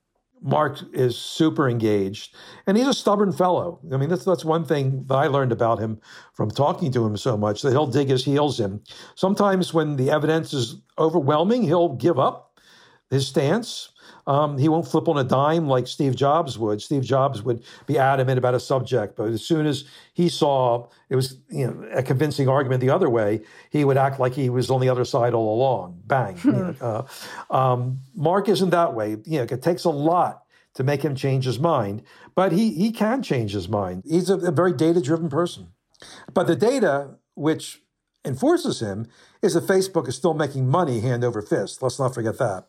Mark 0.47 0.79
is 0.93 1.17
super 1.17 1.71
engaged, 1.71 2.37
and 2.67 2.77
he's 2.77 2.87
a 2.87 2.93
stubborn 2.93 3.33
fellow. 3.33 3.81
I 3.91 3.97
mean, 3.97 4.11
that's 4.11 4.27
that's 4.27 4.45
one 4.45 4.67
thing 4.67 5.05
that 5.07 5.15
I 5.15 5.27
learned 5.27 5.53
about 5.53 5.79
him 5.79 6.01
from 6.35 6.51
talking 6.51 6.93
to 6.93 7.07
him 7.07 7.17
so 7.17 7.39
much 7.39 7.63
that 7.63 7.71
he'll 7.71 7.87
dig 7.87 8.09
his 8.09 8.27
heels 8.27 8.61
in. 8.61 8.83
Sometimes, 9.15 9.73
when 9.73 9.97
the 9.97 10.11
evidence 10.11 10.53
is 10.53 10.83
overwhelming, 10.99 11.63
he'll 11.63 11.95
give 11.97 12.19
up 12.19 12.61
his 13.09 13.27
stance. 13.27 13.89
Um, 14.27 14.59
he 14.59 14.69
won't 14.69 14.87
flip 14.87 15.09
on 15.09 15.19
a 15.19 15.25
dime 15.25 15.69
like 15.69 15.87
Steve 15.87 16.17
Jobs 16.17 16.59
would. 16.59 16.81
Steve 16.81 17.03
Jobs 17.03 17.43
would 17.43 17.63
be 17.87 17.99
adamant 17.99 18.39
about 18.39 18.55
a 18.55 18.61
subject, 18.61 19.17
but 19.17 19.29
as 19.29 19.45
soon 19.45 19.67
as 19.67 19.85
he 20.15 20.29
saw 20.29 20.87
it 21.09 21.17
was 21.17 21.39
you 21.49 21.67
know 21.67 21.89
a 21.93 22.03
convincing 22.03 22.49
argument 22.49 22.81
the 22.81 22.91
other 22.91 23.11
way, 23.11 23.43
he 23.71 23.85
would 23.85 23.97
act 23.97 24.19
like 24.19 24.35
he 24.35 24.49
was 24.49 24.71
on 24.71 24.81
the 24.81 24.89
other 24.89 25.05
side 25.05 25.35
all 25.35 25.55
along. 25.55 26.01
Bang. 26.07 26.39
you 26.45 26.53
know, 26.53 27.07
uh, 27.51 27.55
um, 27.55 27.99
Mark 28.15 28.49
isn't 28.49 28.71
that 28.71 28.95
way. 28.95 29.11
You 29.25 29.39
know, 29.39 29.43
it 29.43 29.63
takes 29.63 29.85
a 29.85 29.91
lot 29.91 30.45
to 30.75 30.83
make 30.83 31.03
him 31.03 31.15
change 31.15 31.45
his 31.45 31.59
mind, 31.59 32.03
but 32.35 32.53
he 32.53 32.73
he 32.73 32.93
can 32.93 33.23
change 33.23 33.53
his 33.53 33.69
mind. 33.69 34.03
He's 34.07 34.31
a, 34.31 34.37
a 34.39 34.51
very 34.51 34.73
data 34.73 35.01
driven 35.01 35.29
person, 35.29 35.69
but 36.33 36.47
the 36.47 36.57
data 36.57 37.17
which 37.35 37.83
enforces 38.25 38.81
him 38.81 39.07
is 39.43 39.55
that 39.55 39.65
Facebook 39.65 40.09
is 40.09 40.17
still 40.17 40.35
making 40.35 40.69
money 40.69 41.01
hand 41.01 41.25
over 41.25 41.43
fist. 41.43 41.83
Let's 41.83 41.99
not 41.99 42.15
forget 42.15 42.39
that. 42.39 42.67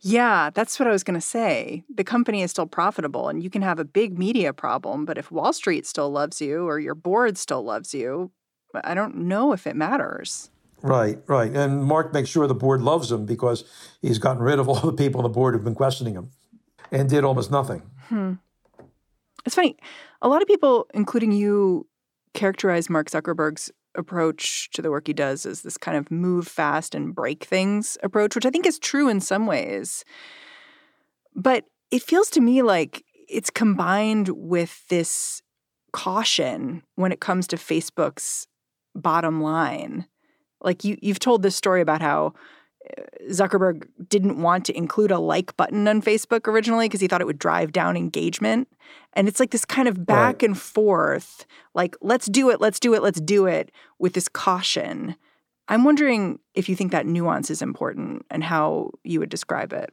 Yeah, 0.00 0.50
that's 0.52 0.78
what 0.78 0.86
I 0.88 0.92
was 0.92 1.02
going 1.02 1.18
to 1.18 1.26
say. 1.26 1.84
The 1.92 2.04
company 2.04 2.42
is 2.42 2.50
still 2.50 2.66
profitable 2.66 3.28
and 3.28 3.42
you 3.42 3.50
can 3.50 3.62
have 3.62 3.78
a 3.78 3.84
big 3.84 4.18
media 4.18 4.52
problem, 4.52 5.04
but 5.04 5.18
if 5.18 5.30
Wall 5.30 5.52
Street 5.52 5.86
still 5.86 6.10
loves 6.10 6.40
you 6.40 6.68
or 6.68 6.78
your 6.78 6.94
board 6.94 7.38
still 7.38 7.62
loves 7.62 7.94
you, 7.94 8.30
I 8.84 8.94
don't 8.94 9.16
know 9.16 9.52
if 9.52 9.66
it 9.66 9.76
matters. 9.76 10.50
Right, 10.82 11.18
right. 11.26 11.50
And 11.54 11.84
Mark 11.84 12.12
makes 12.12 12.28
sure 12.28 12.46
the 12.46 12.54
board 12.54 12.82
loves 12.82 13.10
him 13.10 13.26
because 13.26 13.64
he's 14.02 14.18
gotten 14.18 14.42
rid 14.42 14.58
of 14.58 14.68
all 14.68 14.80
the 14.80 14.92
people 14.92 15.20
on 15.20 15.24
the 15.24 15.30
board 15.30 15.54
who've 15.54 15.64
been 15.64 15.74
questioning 15.74 16.14
him 16.14 16.30
and 16.92 17.08
did 17.08 17.24
almost 17.24 17.50
nothing. 17.50 17.82
Hmm. 18.08 18.34
It's 19.44 19.54
funny. 19.54 19.76
A 20.22 20.28
lot 20.28 20.42
of 20.42 20.48
people, 20.48 20.88
including 20.92 21.32
you, 21.32 21.86
characterize 22.34 22.90
Mark 22.90 23.10
Zuckerberg's 23.10 23.70
approach 23.96 24.70
to 24.70 24.82
the 24.82 24.90
work 24.90 25.06
he 25.06 25.12
does 25.12 25.46
is 25.46 25.62
this 25.62 25.78
kind 25.78 25.96
of 25.96 26.10
move 26.10 26.46
fast 26.46 26.94
and 26.94 27.14
break 27.14 27.44
things 27.44 27.96
approach, 28.02 28.34
which 28.34 28.46
I 28.46 28.50
think 28.50 28.66
is 28.66 28.78
true 28.78 29.08
in 29.08 29.20
some 29.20 29.46
ways. 29.46 30.04
But 31.34 31.64
it 31.90 32.02
feels 32.02 32.30
to 32.30 32.40
me 32.40 32.62
like 32.62 33.04
it's 33.28 33.50
combined 33.50 34.28
with 34.28 34.86
this 34.88 35.42
caution 35.92 36.82
when 36.94 37.12
it 37.12 37.20
comes 37.20 37.46
to 37.48 37.56
Facebook's 37.56 38.46
bottom 38.94 39.40
line. 39.40 40.06
Like 40.60 40.84
you 40.84 40.96
you've 41.02 41.18
told 41.18 41.42
this 41.42 41.56
story 41.56 41.80
about 41.80 42.00
how 42.00 42.34
Zuckerberg 43.30 43.88
didn't 44.08 44.40
want 44.40 44.64
to 44.66 44.76
include 44.76 45.10
a 45.10 45.18
like 45.18 45.56
button 45.56 45.86
on 45.88 46.02
Facebook 46.02 46.46
originally 46.46 46.86
because 46.86 47.00
he 47.00 47.08
thought 47.08 47.20
it 47.20 47.26
would 47.26 47.38
drive 47.38 47.72
down 47.72 47.96
engagement. 47.96 48.68
And 49.14 49.28
it's 49.28 49.40
like 49.40 49.50
this 49.50 49.64
kind 49.64 49.88
of 49.88 50.06
back 50.06 50.36
right. 50.36 50.42
and 50.44 50.58
forth, 50.58 51.46
like, 51.74 51.96
let's 52.00 52.26
do 52.26 52.50
it, 52.50 52.60
let's 52.60 52.78
do 52.78 52.94
it, 52.94 53.02
let's 53.02 53.20
do 53.20 53.46
it 53.46 53.72
with 53.98 54.12
this 54.12 54.28
caution. 54.28 55.16
I'm 55.68 55.84
wondering 55.84 56.38
if 56.54 56.68
you 56.68 56.76
think 56.76 56.92
that 56.92 57.06
nuance 57.06 57.50
is 57.50 57.62
important 57.62 58.24
and 58.30 58.44
how 58.44 58.92
you 59.02 59.20
would 59.20 59.30
describe 59.30 59.72
it. 59.72 59.92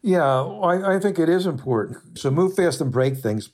Yeah, 0.00 0.24
I, 0.24 0.96
I 0.96 1.00
think 1.00 1.18
it 1.18 1.28
is 1.28 1.46
important. 1.46 2.18
So 2.18 2.30
move 2.30 2.54
fast 2.54 2.80
and 2.80 2.90
break 2.90 3.16
things. 3.16 3.50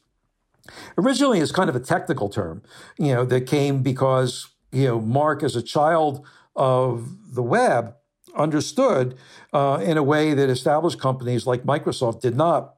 Originally, 0.97 1.40
is 1.40 1.50
kind 1.50 1.71
of 1.71 1.76
a 1.76 1.81
technical 1.81 2.28
term, 2.28 2.62
you 2.99 3.14
know, 3.14 3.25
that 3.25 3.47
came 3.47 3.83
because 3.83 4.49
you 4.71 4.85
know 4.85 5.00
Mark, 5.00 5.43
as 5.43 5.57
a 5.57 5.62
child 5.62 6.26
of 6.58 7.34
the 7.34 7.42
web 7.42 7.94
understood 8.34 9.16
uh, 9.52 9.80
in 9.82 9.96
a 9.96 10.02
way 10.02 10.34
that 10.34 10.50
established 10.50 11.00
companies 11.00 11.46
like 11.46 11.62
Microsoft 11.62 12.20
did 12.20 12.36
not. 12.36 12.74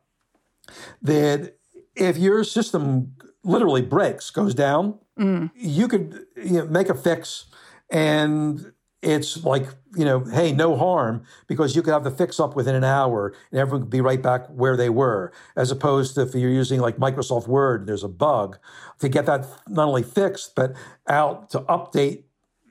That 1.02 1.56
if 1.96 2.16
your 2.16 2.44
system 2.44 3.16
literally 3.42 3.82
breaks, 3.82 4.30
goes 4.30 4.54
down, 4.54 4.98
mm. 5.18 5.50
you 5.54 5.88
could 5.88 6.26
you 6.36 6.58
know, 6.58 6.66
make 6.66 6.88
a 6.88 6.94
fix 6.94 7.46
and 7.90 8.72
it's 9.02 9.44
like, 9.44 9.66
you 9.96 10.04
know, 10.04 10.20
hey, 10.20 10.52
no 10.52 10.76
harm 10.76 11.24
because 11.46 11.74
you 11.74 11.82
could 11.82 11.92
have 11.92 12.04
the 12.04 12.10
fix 12.10 12.38
up 12.38 12.54
within 12.54 12.74
an 12.74 12.84
hour 12.84 13.34
and 13.50 13.58
everyone 13.58 13.82
could 13.82 13.90
be 13.90 14.02
right 14.02 14.20
back 14.20 14.46
where 14.48 14.76
they 14.76 14.90
were. 14.90 15.32
As 15.56 15.70
opposed 15.70 16.14
to 16.14 16.22
if 16.22 16.34
you're 16.34 16.50
using 16.50 16.80
like 16.80 16.98
Microsoft 16.98 17.48
Word, 17.48 17.86
there's 17.86 18.04
a 18.04 18.08
bug 18.08 18.58
to 18.98 19.08
get 19.08 19.24
that 19.26 19.46
not 19.68 19.88
only 19.88 20.02
fixed, 20.02 20.54
but 20.54 20.74
out 21.08 21.48
to 21.50 21.60
update 21.60 22.24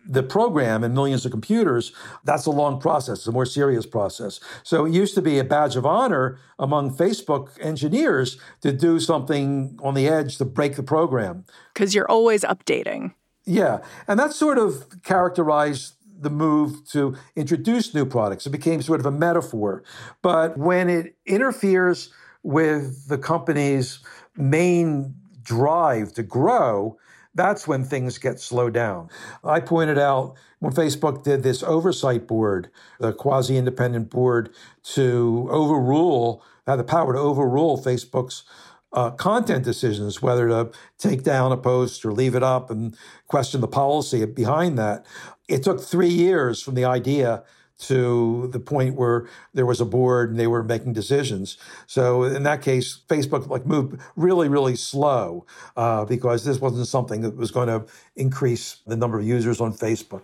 the 0.10 0.24
program 0.24 0.84
and 0.84 0.96
millions 0.96 1.24
of 1.24 1.32
computers, 1.32 1.94
that's 2.24 2.48
a 2.48 2.52
long 2.52 2.82
process, 2.82 3.28
a 3.28 3.32
more 3.32 3.46
serious 3.46 3.86
process. 3.86 4.40
So 4.64 4.86
it 4.86 4.92
used 4.92 5.14
to 5.16 5.22
be 5.22 5.38
a 5.38 5.44
badge 5.44 5.76
of 5.76 5.86
honor 5.86 6.40
among 6.58 6.96
Facebook 6.96 7.50
engineers 7.62 8.40
to 8.62 8.74
do 8.74 9.00
something 9.00 9.80
on 9.84 9.94
the 9.94 10.08
edge 10.08 10.38
to 10.40 10.46
break 10.46 10.76
the 10.76 10.84
program. 10.84 11.46
Because 11.74 11.94
you're 11.94 12.10
always 12.10 12.44
updating. 12.44 13.14
Yeah. 13.46 13.80
And 14.08 14.20
that 14.20 14.34
sort 14.34 14.58
of 14.58 15.04
characterized 15.04 15.94
the 16.22 16.30
move 16.30 16.86
to 16.90 17.16
introduce 17.36 17.94
new 17.94 18.06
products. 18.06 18.46
It 18.46 18.50
became 18.50 18.82
sort 18.82 19.00
of 19.00 19.06
a 19.06 19.12
metaphor. 19.12 19.84
But 20.22 20.58
when 20.58 20.90
it 20.90 21.16
interferes 21.26 22.12
with 22.42 23.08
the 23.08 23.18
company's 23.18 24.00
main 24.36 25.14
drive 25.44 26.14
to 26.14 26.24
grow, 26.24 26.98
that's 27.40 27.68
when 27.68 27.84
things 27.84 28.18
get 28.18 28.40
slowed 28.40 28.74
down. 28.74 29.10
I 29.44 29.60
pointed 29.60 29.98
out 29.98 30.36
when 30.60 30.74
Facebook 30.74 31.24
did 31.24 31.42
this 31.42 31.64
oversight 31.64 32.28
board, 32.28 32.70
the 33.00 33.14
quasi 33.14 33.58
independent 33.58 34.10
board, 34.10 34.50
to 34.96 35.48
overrule, 35.50 36.44
had 36.68 36.78
the 36.78 36.84
power 36.84 37.14
to 37.14 37.20
overrule 37.20 37.78
Facebook's 37.78 38.44
uh, 38.92 39.12
content 39.12 39.64
decisions, 39.64 40.22
whether 40.22 40.48
to 40.48 40.72
take 40.98 41.24
down 41.24 41.52
a 41.52 41.58
post 41.58 42.04
or 42.04 42.12
leave 42.12 42.36
it 42.36 42.44
up 42.44 42.70
and 42.70 42.98
question 43.28 43.62
the 43.62 43.68
policy 43.68 44.26
behind 44.26 44.78
that. 44.78 45.06
It 45.48 45.64
took 45.64 45.82
three 45.82 46.10
years 46.10 46.62
from 46.62 46.76
the 46.76 46.86
idea 46.86 47.44
to 47.80 48.50
the 48.52 48.60
point 48.60 48.96
where 48.96 49.28
there 49.54 49.66
was 49.66 49.82
a 49.82 49.86
board 49.86 50.30
and 50.30 50.40
they 50.40 50.48
were 50.48 50.64
making 50.64 50.94
decisions. 50.94 51.58
So 51.88 52.24
in 52.24 52.44
that 52.44 52.62
case, 52.62 53.02
Facebook 53.08 53.48
like 53.48 53.66
moved 53.66 54.00
really, 54.16 54.50
really 54.50 54.76
slow 54.76 55.46
uh, 55.78 56.06
because 56.06 56.44
this 56.44 56.60
wasn't 56.60 56.88
something 56.88 57.22
that 57.22 57.36
was 57.36 57.52
going 57.52 57.68
to 57.68 57.86
increase 58.16 58.82
the 58.86 58.98
number 58.98 59.20
of 59.20 59.26
users 59.26 59.62
on 59.62 59.74
Facebook. 59.74 60.24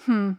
Hmm. 0.00 0.32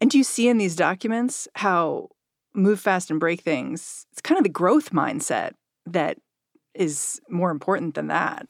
And 0.00 0.10
do 0.10 0.18
you 0.18 0.24
see 0.24 0.48
in 0.48 0.58
these 0.58 0.76
documents 0.76 1.46
how 1.56 2.10
move 2.54 2.80
fast 2.80 3.10
and 3.10 3.20
break 3.20 3.40
things? 3.40 4.06
It's 4.12 4.22
kind 4.22 4.38
of 4.38 4.44
the 4.44 4.50
growth 4.50 4.90
mindset 4.90 5.52
that 5.86 6.18
is 6.74 7.20
more 7.28 7.50
important 7.50 7.94
than 7.94 8.08
that. 8.08 8.48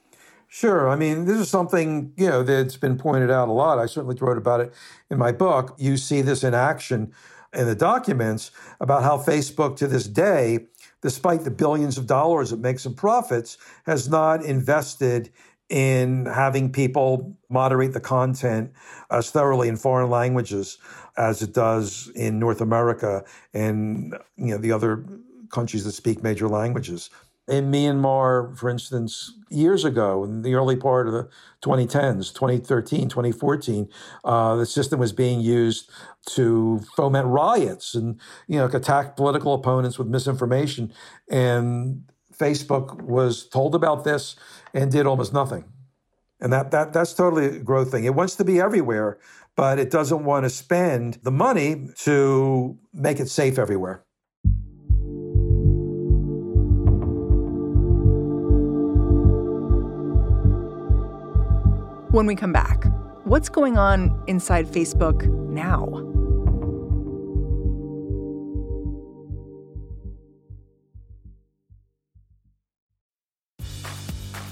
Sure. 0.54 0.88
I 0.88 0.94
mean, 0.94 1.25
this 1.25 1.37
is 1.37 1.50
something, 1.50 2.12
you 2.16 2.28
know, 2.28 2.44
that's 2.44 2.76
been 2.76 2.96
pointed 2.96 3.28
out 3.28 3.49
a 3.49 3.52
lot. 3.52 3.80
I 3.80 3.87
certainly 3.87 4.14
wrote 4.20 4.38
about 4.38 4.61
it 4.61 4.73
in 5.11 5.18
my 5.18 5.32
book. 5.32 5.75
You 5.78 5.96
see 5.96 6.23
this 6.23 6.44
in 6.44 6.54
action 6.54 7.12
in 7.52 7.66
the 7.66 7.75
documents 7.75 8.52
about 8.78 9.02
how 9.02 9.18
Facebook 9.18 9.75
to 9.78 9.88
this 9.88 10.06
day, 10.06 10.66
despite 11.02 11.42
the 11.42 11.50
billions 11.50 11.99
of 11.99 12.06
dollars 12.06 12.52
it 12.52 12.61
makes 12.61 12.87
in 12.87 12.94
profits, 12.94 13.58
has 13.84 14.08
not 14.08 14.44
invested 14.44 15.32
in 15.70 16.26
having 16.26 16.70
people 16.70 17.37
moderate 17.49 17.92
the 17.92 17.99
content 17.99 18.70
as 19.11 19.32
thoroughly 19.32 19.66
in 19.66 19.76
foreign 19.76 20.08
languages 20.08 20.78
as 21.16 21.42
it 21.42 21.52
does 21.52 22.12
in 22.14 22.38
North 22.38 22.61
America 22.61 23.25
and 23.54 24.16
you 24.37 24.52
know 24.52 24.58
the 24.58 24.70
other 24.70 25.04
countries 25.50 25.84
that 25.84 25.92
speak 25.92 26.23
major 26.23 26.49
languages 26.49 27.11
in 27.46 27.70
Myanmar, 27.70 28.56
for 28.56 28.70
instance, 28.70 29.34
years 29.50 29.84
ago, 29.84 30.24
in 30.24 30.42
the 30.42 30.54
early 30.54 30.76
part 30.76 31.06
of 31.06 31.12
the 31.12 31.28
2010s, 31.62 32.32
2013, 32.32 33.08
2014, 33.08 33.88
uh, 34.24 34.56
the 34.56 34.64
system 34.64 34.98
was 34.98 35.12
being 35.12 35.40
used 35.40 35.90
to 36.26 36.80
foment 36.96 37.26
riots 37.26 37.94
and 37.94 38.18
you 38.48 38.58
know 38.58 38.66
attack 38.66 39.16
political 39.16 39.52
opponents 39.52 39.98
with 39.98 40.08
misinformation. 40.08 40.92
And 41.30 42.04
Facebook 42.34 43.02
was 43.02 43.46
told 43.46 43.74
about 43.74 44.04
this 44.04 44.36
and 44.72 44.90
did 44.90 45.06
almost 45.06 45.34
nothing. 45.34 45.64
And 46.40 46.52
that 46.52 46.70
that 46.70 46.92
that's 46.94 47.12
totally 47.12 47.46
a 47.46 47.58
growth 47.58 47.90
thing. 47.90 48.04
It 48.04 48.14
wants 48.14 48.36
to 48.36 48.44
be 48.44 48.58
everywhere, 48.58 49.18
but 49.54 49.78
it 49.78 49.90
doesn't 49.90 50.24
want 50.24 50.44
to 50.44 50.50
spend 50.50 51.18
the 51.22 51.30
money 51.30 51.88
to 51.98 52.78
make 52.92 53.20
it 53.20 53.28
safe 53.28 53.58
everywhere. 53.58 54.04
When 62.14 62.27
we 62.27 62.37
come 62.37 62.53
back, 62.53 62.85
what's 63.24 63.48
going 63.48 63.77
on 63.77 64.22
inside 64.29 64.68
Facebook 64.68 65.27
now? 65.48 65.85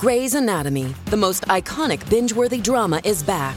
Grey's 0.01 0.35
Anatomy, 0.35 0.93
the 1.05 1.17
most 1.17 1.45
iconic 1.45 2.11
binge 2.11 2.33
worthy 2.33 2.59
drama, 2.59 3.01
is 3.05 3.23
back 3.23 3.57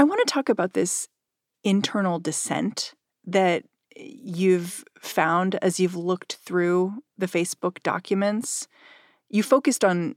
I 0.00 0.02
want 0.04 0.26
to 0.26 0.32
talk 0.32 0.48
about 0.48 0.72
this 0.72 1.08
internal 1.62 2.18
dissent 2.18 2.94
that 3.26 3.64
you've 3.94 4.82
found 4.98 5.56
as 5.56 5.78
you've 5.78 5.94
looked 5.94 6.36
through 6.36 7.02
the 7.18 7.26
Facebook 7.26 7.82
documents. 7.82 8.66
You 9.28 9.42
focused 9.42 9.84
on 9.84 10.16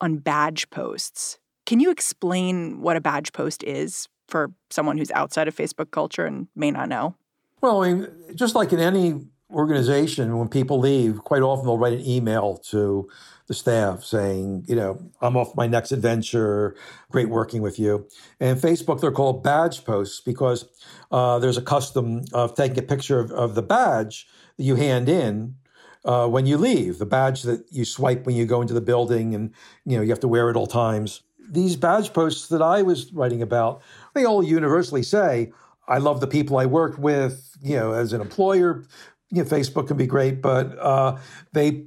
on 0.00 0.18
badge 0.18 0.70
posts. 0.70 1.40
Can 1.66 1.80
you 1.80 1.90
explain 1.90 2.82
what 2.82 2.96
a 2.96 3.00
badge 3.00 3.32
post 3.32 3.64
is 3.64 4.06
for 4.28 4.52
someone 4.70 4.96
who's 4.96 5.10
outside 5.10 5.48
of 5.48 5.56
Facebook 5.56 5.90
culture 5.90 6.24
and 6.24 6.46
may 6.54 6.70
not 6.70 6.88
know? 6.88 7.16
Well, 7.60 7.82
I 7.82 7.92
mean, 7.92 8.08
just 8.36 8.54
like 8.54 8.72
in 8.72 8.78
any 8.78 9.26
organization, 9.52 10.38
when 10.38 10.48
people 10.48 10.78
leave, 10.78 11.22
quite 11.24 11.42
often 11.42 11.66
they'll 11.66 11.78
write 11.78 11.92
an 11.92 12.06
email 12.06 12.56
to 12.70 13.08
the 13.46 13.54
staff 13.54 14.04
saying, 14.04 14.64
you 14.68 14.76
know, 14.76 15.10
I'm 15.20 15.36
off 15.36 15.56
my 15.56 15.66
next 15.66 15.90
adventure. 15.90 16.76
Great 17.10 17.28
working 17.28 17.62
with 17.62 17.78
you. 17.78 18.06
And 18.38 18.58
Facebook, 18.58 19.00
they're 19.00 19.10
called 19.10 19.42
badge 19.42 19.84
posts 19.84 20.20
because 20.20 20.68
uh, 21.10 21.40
there's 21.40 21.56
a 21.56 21.62
custom 21.62 22.22
of 22.32 22.54
taking 22.54 22.78
a 22.78 22.82
picture 22.82 23.18
of, 23.18 23.32
of 23.32 23.56
the 23.56 23.62
badge 23.62 24.28
that 24.56 24.62
you 24.62 24.76
hand 24.76 25.08
in 25.08 25.56
uh, 26.04 26.28
when 26.28 26.46
you 26.46 26.56
leave, 26.56 26.98
the 26.98 27.06
badge 27.06 27.42
that 27.42 27.64
you 27.70 27.84
swipe 27.84 28.24
when 28.24 28.34
you 28.34 28.46
go 28.46 28.60
into 28.60 28.74
the 28.74 28.80
building, 28.80 29.34
and 29.34 29.52
you 29.84 29.96
know 29.96 30.02
you 30.02 30.10
have 30.10 30.20
to 30.20 30.28
wear 30.28 30.48
it 30.50 30.56
all 30.56 30.66
times. 30.66 31.22
These 31.50 31.76
badge 31.76 32.12
posts 32.12 32.48
that 32.48 32.62
I 32.62 32.82
was 32.82 33.12
writing 33.12 33.42
about, 33.42 33.82
they 34.14 34.24
all 34.24 34.42
universally 34.42 35.02
say, 35.02 35.52
"I 35.88 35.98
love 35.98 36.20
the 36.20 36.26
people 36.26 36.56
I 36.56 36.66
worked 36.66 36.98
with." 36.98 37.56
You 37.62 37.76
know, 37.76 37.92
as 37.92 38.12
an 38.12 38.20
employer, 38.22 38.84
you 39.30 39.42
know, 39.42 39.48
Facebook 39.48 39.88
can 39.88 39.96
be 39.96 40.06
great, 40.06 40.42
but 40.42 40.78
uh, 40.78 41.18
they 41.52 41.86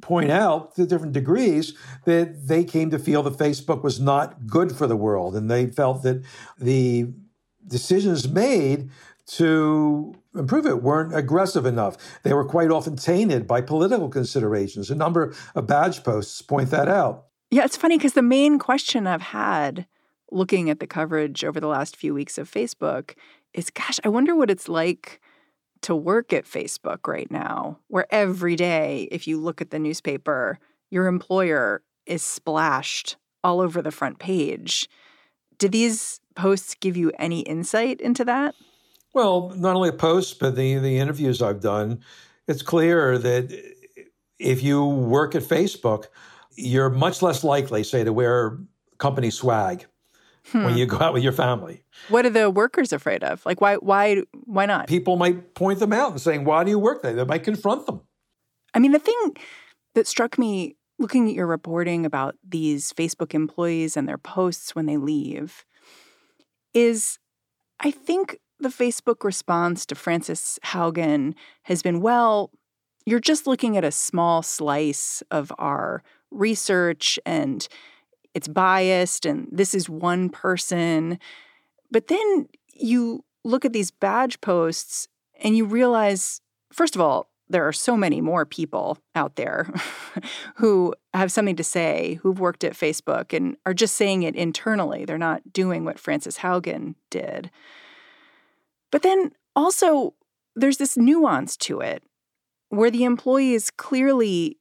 point 0.00 0.30
out 0.30 0.74
to 0.74 0.84
different 0.84 1.12
degrees 1.12 1.74
that 2.04 2.48
they 2.48 2.64
came 2.64 2.90
to 2.90 2.98
feel 2.98 3.22
that 3.22 3.34
Facebook 3.34 3.82
was 3.82 4.00
not 4.00 4.46
good 4.46 4.76
for 4.76 4.86
the 4.86 4.96
world. 4.96 5.34
And 5.36 5.50
they 5.50 5.66
felt 5.66 6.02
that 6.02 6.22
the 6.58 7.12
decisions 7.66 8.28
made 8.28 8.90
to 9.24 10.14
improve 10.34 10.66
it 10.66 10.82
weren't 10.82 11.14
aggressive 11.14 11.64
enough. 11.64 11.96
They 12.24 12.34
were 12.34 12.44
quite 12.44 12.70
often 12.70 12.96
tainted 12.96 13.46
by 13.46 13.60
political 13.60 14.08
considerations. 14.08 14.90
A 14.90 14.94
number 14.94 15.34
of 15.54 15.66
badge 15.66 16.02
posts 16.02 16.42
point 16.42 16.70
that 16.70 16.88
out. 16.88 17.26
Yeah, 17.50 17.64
it's 17.64 17.76
funny 17.76 17.96
because 17.96 18.14
the 18.14 18.22
main 18.22 18.58
question 18.58 19.06
I've 19.06 19.22
had 19.22 19.86
looking 20.32 20.70
at 20.70 20.80
the 20.80 20.86
coverage 20.86 21.44
over 21.44 21.60
the 21.60 21.68
last 21.68 21.96
few 21.96 22.12
weeks 22.14 22.38
of 22.38 22.50
Facebook 22.50 23.14
is 23.54 23.70
gosh, 23.70 24.00
I 24.02 24.08
wonder 24.08 24.34
what 24.34 24.50
it's 24.50 24.68
like 24.68 25.20
to 25.82 25.94
work 25.94 26.32
at 26.32 26.44
Facebook 26.44 27.06
right 27.06 27.30
now, 27.30 27.78
where 27.88 28.06
every 28.10 28.56
day, 28.56 29.08
if 29.10 29.26
you 29.26 29.38
look 29.38 29.60
at 29.60 29.70
the 29.70 29.78
newspaper, 29.78 30.58
your 30.90 31.06
employer 31.06 31.82
is 32.06 32.22
splashed 32.22 33.16
all 33.44 33.60
over 33.60 33.82
the 33.82 33.90
front 33.90 34.18
page. 34.18 34.88
Do 35.58 35.68
these 35.68 36.20
posts 36.34 36.74
give 36.74 36.96
you 36.96 37.12
any 37.18 37.40
insight 37.40 38.00
into 38.00 38.24
that? 38.24 38.54
Well, 39.14 39.50
not 39.56 39.76
only 39.76 39.92
posts, 39.92 40.34
but 40.34 40.56
the, 40.56 40.78
the 40.78 40.98
interviews 40.98 41.42
I've 41.42 41.60
done, 41.60 42.00
it's 42.48 42.62
clear 42.62 43.18
that 43.18 43.74
if 44.38 44.62
you 44.62 44.84
work 44.84 45.34
at 45.34 45.42
Facebook, 45.42 46.06
you're 46.56 46.90
much 46.90 47.22
less 47.22 47.44
likely, 47.44 47.84
say, 47.84 48.04
to 48.04 48.12
wear 48.12 48.58
company 48.98 49.30
swag 49.30 49.86
hmm. 50.46 50.64
when 50.64 50.76
you 50.76 50.86
go 50.86 50.98
out 50.98 51.12
with 51.12 51.22
your 51.22 51.32
family. 51.32 51.84
What 52.08 52.26
are 52.26 52.30
the 52.30 52.50
workers 52.50 52.92
afraid 52.92 53.22
of? 53.22 53.44
Like, 53.46 53.60
why, 53.60 53.76
why, 53.76 54.22
why 54.44 54.66
not? 54.66 54.88
People 54.88 55.16
might 55.16 55.54
point 55.54 55.78
them 55.78 55.92
out 55.92 56.12
and 56.12 56.20
saying, 56.20 56.44
"Why 56.44 56.64
do 56.64 56.70
you 56.70 56.78
work 56.78 57.02
there?" 57.02 57.14
They 57.14 57.24
might 57.24 57.44
confront 57.44 57.86
them. 57.86 58.00
I 58.74 58.78
mean, 58.78 58.92
the 58.92 58.98
thing 58.98 59.36
that 59.94 60.06
struck 60.06 60.38
me 60.38 60.76
looking 60.98 61.28
at 61.28 61.34
your 61.34 61.46
reporting 61.46 62.06
about 62.06 62.36
these 62.46 62.92
Facebook 62.92 63.34
employees 63.34 63.96
and 63.96 64.08
their 64.08 64.18
posts 64.18 64.74
when 64.74 64.86
they 64.86 64.96
leave 64.96 65.64
is, 66.72 67.18
I 67.80 67.90
think 67.90 68.38
the 68.58 68.68
Facebook 68.68 69.24
response 69.24 69.84
to 69.86 69.94
Frances 69.94 70.58
Haugen 70.66 71.34
has 71.64 71.82
been, 71.82 72.00
well, 72.00 72.50
you're 73.04 73.20
just 73.20 73.46
looking 73.46 73.76
at 73.76 73.84
a 73.84 73.90
small 73.90 74.42
slice 74.42 75.22
of 75.30 75.52
our 75.58 76.02
research 76.30 77.18
and 77.26 77.66
it's 78.34 78.48
biased 78.48 79.26
and 79.26 79.48
this 79.50 79.74
is 79.74 79.88
one 79.88 80.28
person. 80.28 81.18
But 81.90 82.08
then 82.08 82.48
you 82.74 83.24
look 83.44 83.64
at 83.64 83.72
these 83.72 83.90
badge 83.90 84.40
posts 84.40 85.08
and 85.42 85.56
you 85.56 85.64
realize, 85.64 86.40
first 86.72 86.94
of 86.94 87.00
all, 87.00 87.28
there 87.48 87.66
are 87.66 87.72
so 87.72 87.96
many 87.96 88.20
more 88.20 88.46
people 88.46 88.98
out 89.14 89.36
there 89.36 89.72
who 90.56 90.94
have 91.12 91.30
something 91.30 91.56
to 91.56 91.64
say, 91.64 92.18
who've 92.22 92.40
worked 92.40 92.64
at 92.64 92.72
Facebook 92.72 93.36
and 93.36 93.56
are 93.66 93.74
just 93.74 93.96
saying 93.96 94.22
it 94.22 94.34
internally. 94.34 95.04
They're 95.04 95.18
not 95.18 95.52
doing 95.52 95.84
what 95.84 95.98
Frances 95.98 96.38
Haugen 96.38 96.94
did. 97.10 97.50
But 98.90 99.02
then 99.02 99.32
also, 99.54 100.14
there's 100.56 100.78
this 100.78 100.96
nuance 100.96 101.56
to 101.58 101.80
it 101.80 102.02
where 102.70 102.90
the 102.90 103.04
employees 103.04 103.70
clearly 103.70 104.58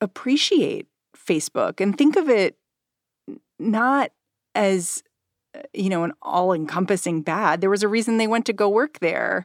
appreciate 0.00 0.86
Facebook 1.16 1.80
and 1.80 1.96
think 1.96 2.16
of 2.16 2.28
it 2.28 2.56
not 3.62 4.10
as 4.54 5.02
uh, 5.54 5.62
you 5.72 5.88
know 5.88 6.04
an 6.04 6.12
all-encompassing 6.22 7.22
bad. 7.22 7.60
There 7.60 7.70
was 7.70 7.82
a 7.82 7.88
reason 7.88 8.16
they 8.16 8.26
went 8.26 8.46
to 8.46 8.52
go 8.52 8.68
work 8.68 8.98
there. 9.00 9.44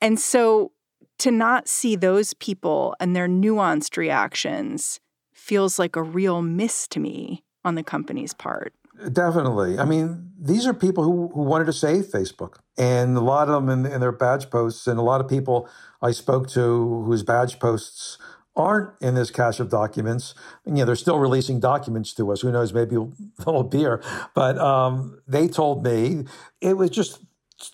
And 0.00 0.18
so 0.18 0.72
to 1.18 1.30
not 1.30 1.68
see 1.68 1.96
those 1.96 2.34
people 2.34 2.94
and 3.00 3.14
their 3.14 3.28
nuanced 3.28 3.96
reactions 3.96 5.00
feels 5.32 5.78
like 5.78 5.96
a 5.96 6.02
real 6.02 6.42
miss 6.42 6.88
to 6.88 7.00
me 7.00 7.44
on 7.64 7.74
the 7.74 7.82
company's 7.82 8.34
part. 8.34 8.74
Definitely. 9.12 9.78
I 9.78 9.84
mean 9.84 10.30
these 10.38 10.66
are 10.66 10.74
people 10.74 11.04
who, 11.04 11.28
who 11.34 11.42
wanted 11.42 11.66
to 11.66 11.72
save 11.72 12.06
facebook. 12.06 12.56
And 12.76 13.16
a 13.16 13.20
lot 13.20 13.48
of 13.48 13.54
them 13.54 13.86
in, 13.86 13.90
in 13.90 14.00
their 14.00 14.12
badge 14.12 14.50
posts 14.50 14.86
and 14.86 14.98
a 14.98 15.02
lot 15.02 15.20
of 15.20 15.28
people 15.28 15.68
i 16.02 16.10
spoke 16.10 16.48
to 16.50 17.04
whose 17.04 17.22
badge 17.22 17.58
posts 17.58 18.18
aren't 18.56 18.90
in 19.00 19.14
this 19.14 19.30
cache 19.30 19.60
of 19.60 19.68
documents. 19.68 20.34
And, 20.64 20.76
you 20.76 20.82
know, 20.82 20.86
they're 20.86 20.96
still 20.96 21.18
releasing 21.18 21.60
documents 21.60 22.12
to 22.14 22.30
us. 22.32 22.40
Who 22.42 22.52
knows? 22.52 22.72
Maybe 22.72 22.96
they'll 23.44 23.60
appear. 23.60 24.02
But 24.34 24.58
um, 24.58 25.20
they 25.26 25.48
told 25.48 25.84
me 25.84 26.24
it 26.60 26.76
was 26.76 26.90
just 26.90 27.20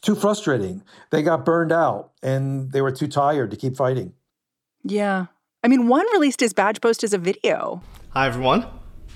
too 0.02 0.14
frustrating. 0.14 0.82
They 1.10 1.22
got 1.22 1.44
burned 1.44 1.72
out 1.72 2.12
and 2.22 2.72
they 2.72 2.80
were 2.80 2.92
too 2.92 3.08
tired 3.08 3.50
to 3.50 3.56
keep 3.56 3.76
fighting. 3.76 4.14
Yeah. 4.82 5.26
I 5.62 5.68
mean, 5.68 5.88
one 5.88 6.06
released 6.12 6.40
his 6.40 6.52
badge 6.52 6.80
post 6.80 7.04
as 7.04 7.12
a 7.12 7.18
video. 7.18 7.82
Hi, 8.10 8.26
everyone. 8.26 8.66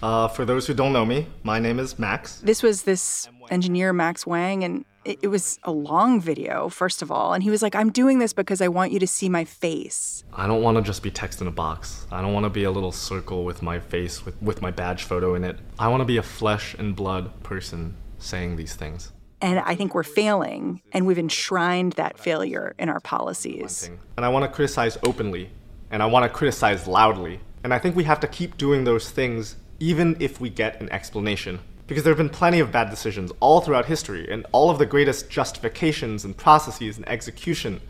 Uh, 0.03 0.29
for 0.29 0.45
those 0.45 0.67
who 0.67 0.75
don't 0.75 0.93
know 0.93 1.07
me, 1.07 1.27
my 1.43 1.59
name 1.59 1.79
is 1.79 1.99
Max. 1.99 2.41
This 2.41 2.63
was 2.63 2.83
this 2.83 3.29
engineer, 3.51 3.93
Max 3.93 4.27
Wang, 4.27 4.63
and 4.63 4.85
it, 5.05 5.19
it, 5.23 5.29
was 5.29 5.59
a 5.65 5.73
long 5.73 6.21
video, 6.21 6.69
first 6.69 7.03
of 7.03 7.11
all. 7.11 7.33
And 7.33 7.43
he 7.43 7.51
was 7.51 7.63
like, 7.63 7.75
I'm 7.75 7.91
doing 7.91 8.19
this 8.19 8.33
because 8.33 8.61
I 8.61 8.69
want 8.69 8.93
you 8.93 8.99
to 8.99 9.07
see 9.07 9.29
my 9.29 9.45
face. 9.45 10.25
I 10.33 10.47
don't 10.47 10.63
want 10.63 10.77
to 10.77 10.83
just 10.83 11.03
be 11.03 11.11
text 11.11 11.41
in 11.41 11.47
a 11.47 11.53
box. 11.53 12.07
I 12.11 12.23
don't 12.23 12.33
want 12.33 12.45
to 12.45 12.51
be 12.51 12.65
a 12.65 12.71
little 12.71 12.93
circle 12.93 13.45
with 13.45 13.63
my 13.63 13.81
face, 13.81 14.25
with, 14.25 14.41
with 14.43 14.63
my 14.63 14.71
badge 14.71 15.05
photo 15.05 15.35
in 15.35 15.45
it. 15.45 15.59
I 15.79 15.89
want 15.89 16.01
to 16.01 16.07
be 16.07 16.17
a 16.17 16.23
flesh 16.23 16.75
and 16.75 16.95
blood 16.97 17.43
person 17.43 17.97
saying 18.19 18.57
these 18.57 18.75
things. 18.75 19.13
And 19.41 19.59
I 19.59 19.75
think 19.75 19.95
we're 19.95 20.05
failing, 20.05 20.81
and 20.93 21.07
we've 21.07 21.19
enshrined 21.19 21.93
that 21.95 22.19
failure 22.19 22.75
in 22.79 22.89
our 22.89 23.01
policies. 23.01 23.91
And 24.17 24.25
I 24.25 24.31
want 24.31 24.45
to 24.45 24.51
criticize 24.51 24.97
openly, 25.05 25.51
and 25.91 26.03
I 26.03 26.07
want 26.07 26.23
to 26.25 26.31
criticize 26.31 26.87
loudly. 26.87 27.41
And 27.63 27.75
I 27.75 27.79
think 27.79 27.95
we 27.95 28.05
have 28.05 28.21
to 28.21 28.27
keep 28.27 28.57
doing 28.57 28.85
those 28.85 29.11
things 29.11 29.57
even 29.81 30.17
if 30.21 30.41
we 30.41 30.49
get 30.49 30.81
an 30.81 30.91
explanation. 30.91 31.61
Because 31.87 32.03
there 32.03 32.13
have 32.13 32.19
been 32.19 32.31
plenty 32.31 32.61
of 32.61 32.73
bad 32.73 32.89
decisions 32.89 33.31
all 33.41 33.61
throughout 33.61 33.87
history, 33.87 34.27
and 34.31 34.47
all 34.53 34.71
of 34.71 34.79
the 34.79 34.87
greatest 34.87 35.29
justifications 35.29 36.25
and 36.25 36.37
processes 36.37 36.97
and 36.97 37.09
execution, 37.09 37.81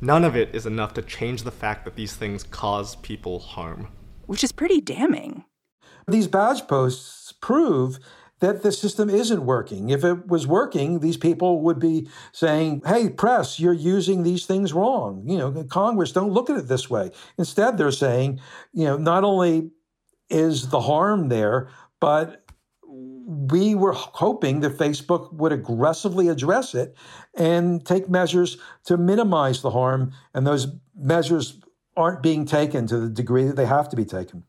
none 0.00 0.24
of 0.24 0.36
it 0.36 0.54
is 0.54 0.64
enough 0.64 0.94
to 0.94 1.02
change 1.02 1.42
the 1.42 1.50
fact 1.50 1.84
that 1.84 1.96
these 1.96 2.14
things 2.14 2.44
cause 2.44 2.96
people 2.96 3.40
harm. 3.40 3.88
Which 4.26 4.44
is 4.44 4.52
pretty 4.52 4.80
damning. 4.80 5.44
These 6.06 6.28
badge 6.28 6.66
posts 6.68 7.32
prove 7.32 7.98
that 8.38 8.62
the 8.62 8.72
system 8.72 9.08
isn't 9.08 9.46
working. 9.46 9.90
If 9.90 10.04
it 10.04 10.26
was 10.26 10.48
working, 10.48 10.98
these 10.98 11.16
people 11.16 11.60
would 11.62 11.78
be 11.78 12.08
saying, 12.32 12.82
hey, 12.84 13.08
press, 13.08 13.60
you're 13.60 13.72
using 13.72 14.22
these 14.22 14.46
things 14.46 14.72
wrong. 14.72 15.24
You 15.26 15.38
know, 15.38 15.64
Congress, 15.64 16.10
don't 16.10 16.32
look 16.32 16.50
at 16.50 16.56
it 16.56 16.66
this 16.66 16.90
way. 16.90 17.10
Instead, 17.38 17.78
they're 17.78 17.92
saying, 17.92 18.40
you 18.72 18.84
know, 18.84 18.96
not 18.96 19.22
only 19.22 19.70
is 20.28 20.70
the 20.70 20.80
harm 20.80 21.28
there, 21.28 21.68
but 22.00 22.41
we 23.32 23.74
were 23.74 23.92
hoping 23.92 24.60
that 24.60 24.76
Facebook 24.76 25.32
would 25.32 25.52
aggressively 25.52 26.28
address 26.28 26.74
it 26.74 26.94
and 27.34 27.84
take 27.84 28.08
measures 28.08 28.58
to 28.84 28.96
minimize 28.96 29.62
the 29.62 29.70
harm. 29.70 30.12
And 30.34 30.46
those 30.46 30.68
measures 30.94 31.58
aren't 31.96 32.22
being 32.22 32.44
taken 32.44 32.86
to 32.88 32.98
the 32.98 33.08
degree 33.08 33.44
that 33.44 33.56
they 33.56 33.66
have 33.66 33.88
to 33.90 33.96
be 33.96 34.04
taken. 34.04 34.44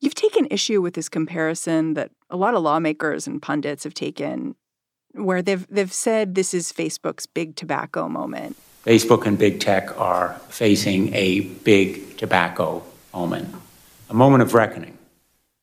You've 0.00 0.14
taken 0.14 0.46
issue 0.50 0.82
with 0.82 0.94
this 0.94 1.08
comparison 1.08 1.94
that 1.94 2.10
a 2.30 2.36
lot 2.36 2.54
of 2.54 2.62
lawmakers 2.62 3.26
and 3.26 3.40
pundits 3.40 3.84
have 3.84 3.94
taken, 3.94 4.54
where 5.12 5.42
they've, 5.42 5.66
they've 5.68 5.92
said 5.92 6.34
this 6.34 6.52
is 6.52 6.72
Facebook's 6.72 7.26
big 7.26 7.56
tobacco 7.56 8.08
moment. 8.08 8.56
Facebook 8.84 9.24
and 9.24 9.38
big 9.38 9.60
tech 9.60 9.98
are 9.98 10.38
facing 10.48 11.14
a 11.14 11.40
big 11.40 12.18
tobacco 12.18 12.82
moment, 13.14 13.54
a 14.10 14.14
moment 14.14 14.42
of 14.42 14.52
reckoning. 14.52 14.98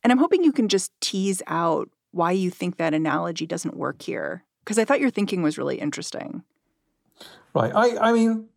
And 0.02 0.10
I'm 0.10 0.18
hoping 0.18 0.42
you 0.42 0.52
can 0.52 0.68
just 0.68 0.90
tease 1.00 1.42
out 1.46 1.88
why 2.12 2.30
you 2.32 2.50
think 2.50 2.76
that 2.76 2.94
analogy 2.94 3.46
doesn't 3.46 3.76
work 3.76 4.02
here, 4.02 4.44
because 4.64 4.78
I 4.78 4.84
thought 4.84 5.00
your 5.00 5.10
thinking 5.10 5.42
was 5.42 5.58
really 5.58 5.80
interesting. 5.80 6.44
Right. 7.54 7.72
I, 7.74 8.10
I 8.10 8.12
mean, 8.12 8.48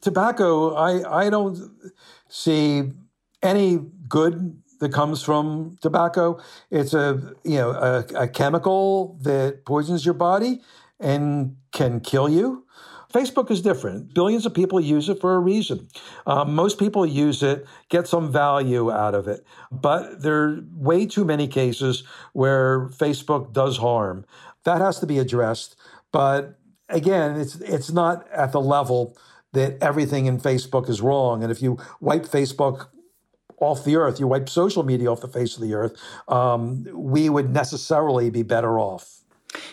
tobacco, 0.00 0.74
I, 0.74 1.24
I 1.26 1.30
don't 1.30 1.58
see 2.28 2.92
any 3.42 3.80
good 4.08 4.62
that 4.80 4.92
comes 4.92 5.22
from 5.22 5.78
tobacco. 5.80 6.38
It's 6.70 6.92
a, 6.92 7.34
you 7.44 7.56
know, 7.56 7.70
a, 7.70 8.04
a 8.14 8.28
chemical 8.28 9.18
that 9.22 9.64
poisons 9.64 10.04
your 10.04 10.14
body 10.14 10.60
and 11.00 11.56
can 11.72 12.00
kill 12.00 12.28
you. 12.28 12.65
Facebook 13.12 13.50
is 13.50 13.62
different. 13.62 14.14
Billions 14.14 14.46
of 14.46 14.54
people 14.54 14.80
use 14.80 15.08
it 15.08 15.20
for 15.20 15.34
a 15.34 15.38
reason. 15.38 15.88
Um, 16.26 16.54
most 16.54 16.78
people 16.78 17.06
use 17.06 17.42
it, 17.42 17.66
get 17.88 18.06
some 18.06 18.30
value 18.30 18.90
out 18.90 19.14
of 19.14 19.28
it, 19.28 19.46
but 19.70 20.22
there 20.22 20.42
are 20.42 20.60
way 20.74 21.06
too 21.06 21.24
many 21.24 21.48
cases 21.48 22.02
where 22.32 22.88
Facebook 22.88 23.52
does 23.52 23.78
harm. 23.78 24.24
That 24.64 24.80
has 24.80 24.98
to 25.00 25.06
be 25.06 25.18
addressed. 25.18 25.76
But 26.12 26.58
again, 26.88 27.40
it's 27.40 27.56
it's 27.56 27.90
not 27.90 28.28
at 28.30 28.52
the 28.52 28.60
level 28.60 29.16
that 29.52 29.78
everything 29.80 30.26
in 30.26 30.38
Facebook 30.38 30.88
is 30.88 31.00
wrong. 31.00 31.42
And 31.42 31.50
if 31.50 31.62
you 31.62 31.78
wipe 32.00 32.24
Facebook 32.24 32.88
off 33.58 33.84
the 33.84 33.96
earth, 33.96 34.20
you 34.20 34.26
wipe 34.26 34.48
social 34.48 34.82
media 34.82 35.10
off 35.10 35.20
the 35.20 35.28
face 35.28 35.56
of 35.56 35.62
the 35.62 35.74
earth, 35.74 35.96
um, 36.28 36.86
we 36.92 37.28
would 37.28 37.52
necessarily 37.52 38.28
be 38.30 38.42
better 38.42 38.78
off. 38.78 39.20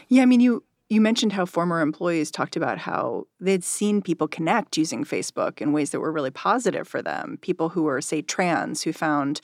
Yeah, 0.07 0.21
I 0.21 0.25
mean, 0.25 0.39
you 0.39 0.63
you 0.93 1.01
mentioned 1.01 1.34
how 1.34 1.45
former 1.45 1.82
employees 1.82 2.29
talked 2.29 2.56
about 2.56 2.77
how 2.77 3.25
they'd 3.39 3.63
seen 3.63 4.01
people 4.01 4.27
connect 4.27 4.77
using 4.77 5.03
Facebook 5.03 5.60
in 5.60 5.73
ways 5.73 5.89
that 5.89 5.99
were 5.99 6.12
really 6.12 6.32
positive 6.32 6.88
for 6.88 7.01
them. 7.01 7.39
People 7.41 7.69
who 7.69 7.84
were, 7.84 7.99
say, 7.99 8.21
trans, 8.21 8.84
who 8.84 8.93
found, 8.93 9.41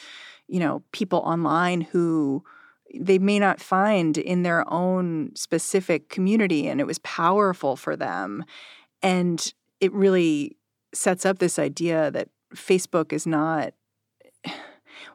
you 0.48 0.60
know, 0.60 0.84
people 0.92 1.20
online 1.20 1.82
who 1.82 2.44
they 2.94 3.18
may 3.18 3.40
not 3.40 3.60
find 3.60 4.18
in 4.18 4.44
their 4.44 4.72
own 4.72 5.32
specific 5.36 6.10
community. 6.10 6.68
And 6.68 6.80
it 6.80 6.88
was 6.88 7.00
powerful 7.00 7.76
for 7.76 7.96
them. 7.96 8.46
And 9.02 9.54
it 9.80 9.92
really 9.92 10.56
sets 10.94 11.26
up 11.26 11.40
this 11.40 11.58
idea 11.58 12.12
that 12.12 12.30
Facebook 12.56 13.12
is 13.12 13.26
not, 13.26 13.74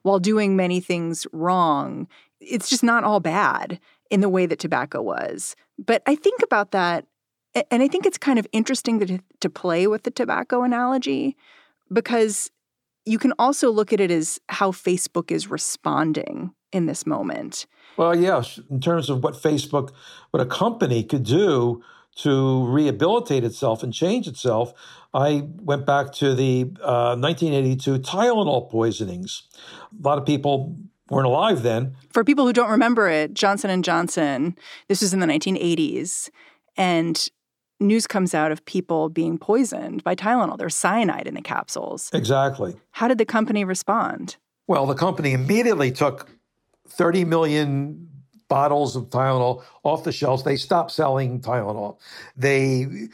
while 0.02 0.18
doing 0.18 0.56
many 0.56 0.80
things 0.80 1.26
wrong, 1.32 2.08
it's 2.40 2.68
just 2.68 2.82
not 2.82 3.04
all 3.04 3.20
bad 3.20 3.78
in 4.10 4.20
the 4.20 4.28
way 4.28 4.46
that 4.46 4.58
tobacco 4.58 5.00
was. 5.02 5.56
But 5.78 6.02
I 6.06 6.14
think 6.14 6.42
about 6.42 6.70
that 6.72 7.06
And 7.70 7.82
I 7.82 7.88
think 7.88 8.04
it's 8.04 8.18
kind 8.18 8.38
of 8.38 8.46
interesting 8.52 8.98
to, 9.00 9.18
to 9.40 9.48
play 9.48 9.86
with 9.86 10.02
the 10.02 10.10
tobacco 10.10 10.62
analogy 10.64 11.36
because 11.92 12.50
you 13.04 13.18
can 13.18 13.32
also 13.38 13.70
look 13.70 13.92
at 13.92 14.00
it 14.00 14.10
as 14.10 14.40
how 14.48 14.72
Facebook 14.72 15.30
is 15.30 15.50
responding 15.50 16.52
in 16.72 16.86
this 16.86 17.06
moment. 17.06 17.66
Well, 17.96 18.16
yes, 18.16 18.58
in 18.70 18.80
terms 18.80 19.08
of 19.08 19.22
what 19.22 19.34
Facebook, 19.34 19.92
what 20.32 20.40
a 20.42 20.46
company 20.46 21.04
could 21.04 21.22
do 21.22 21.82
to 22.16 22.66
rehabilitate 22.66 23.44
itself 23.44 23.82
and 23.82 23.92
change 23.92 24.26
itself, 24.26 24.72
I 25.12 25.46
went 25.62 25.86
back 25.86 26.12
to 26.14 26.34
the 26.34 26.72
uh, 26.82 27.16
1982 27.16 27.98
Tylenol 27.98 28.70
poisonings. 28.70 29.42
A 29.92 30.08
lot 30.08 30.18
of 30.18 30.26
people 30.26 30.76
weren't 31.14 31.26
alive 31.26 31.62
then. 31.62 31.96
For 32.10 32.24
people 32.24 32.46
who 32.46 32.52
don't 32.52 32.70
remember 32.70 33.08
it, 33.08 33.34
Johnson 33.34 33.70
and 33.70 33.84
Johnson, 33.84 34.56
this 34.88 35.00
was 35.00 35.14
in 35.14 35.20
the 35.20 35.26
1980s, 35.26 36.30
and 36.76 37.28
news 37.80 38.06
comes 38.06 38.34
out 38.34 38.52
of 38.52 38.64
people 38.64 39.08
being 39.08 39.38
poisoned 39.38 40.02
by 40.04 40.14
Tylenol. 40.14 40.58
There's 40.58 40.74
cyanide 40.74 41.26
in 41.26 41.34
the 41.34 41.42
capsules. 41.42 42.10
Exactly. 42.12 42.74
How 42.92 43.08
did 43.08 43.18
the 43.18 43.24
company 43.24 43.64
respond? 43.64 44.36
Well, 44.66 44.86
the 44.86 44.94
company 44.94 45.32
immediately 45.32 45.90
took 45.90 46.30
30 46.88 47.24
million 47.24 48.08
bottles 48.48 48.96
of 48.96 49.04
Tylenol 49.04 49.62
off 49.82 50.04
the 50.04 50.12
shelves. 50.12 50.42
They 50.42 50.56
stopped 50.56 50.90
selling 50.90 51.40
Tylenol. 51.40 51.98
They 52.36 53.08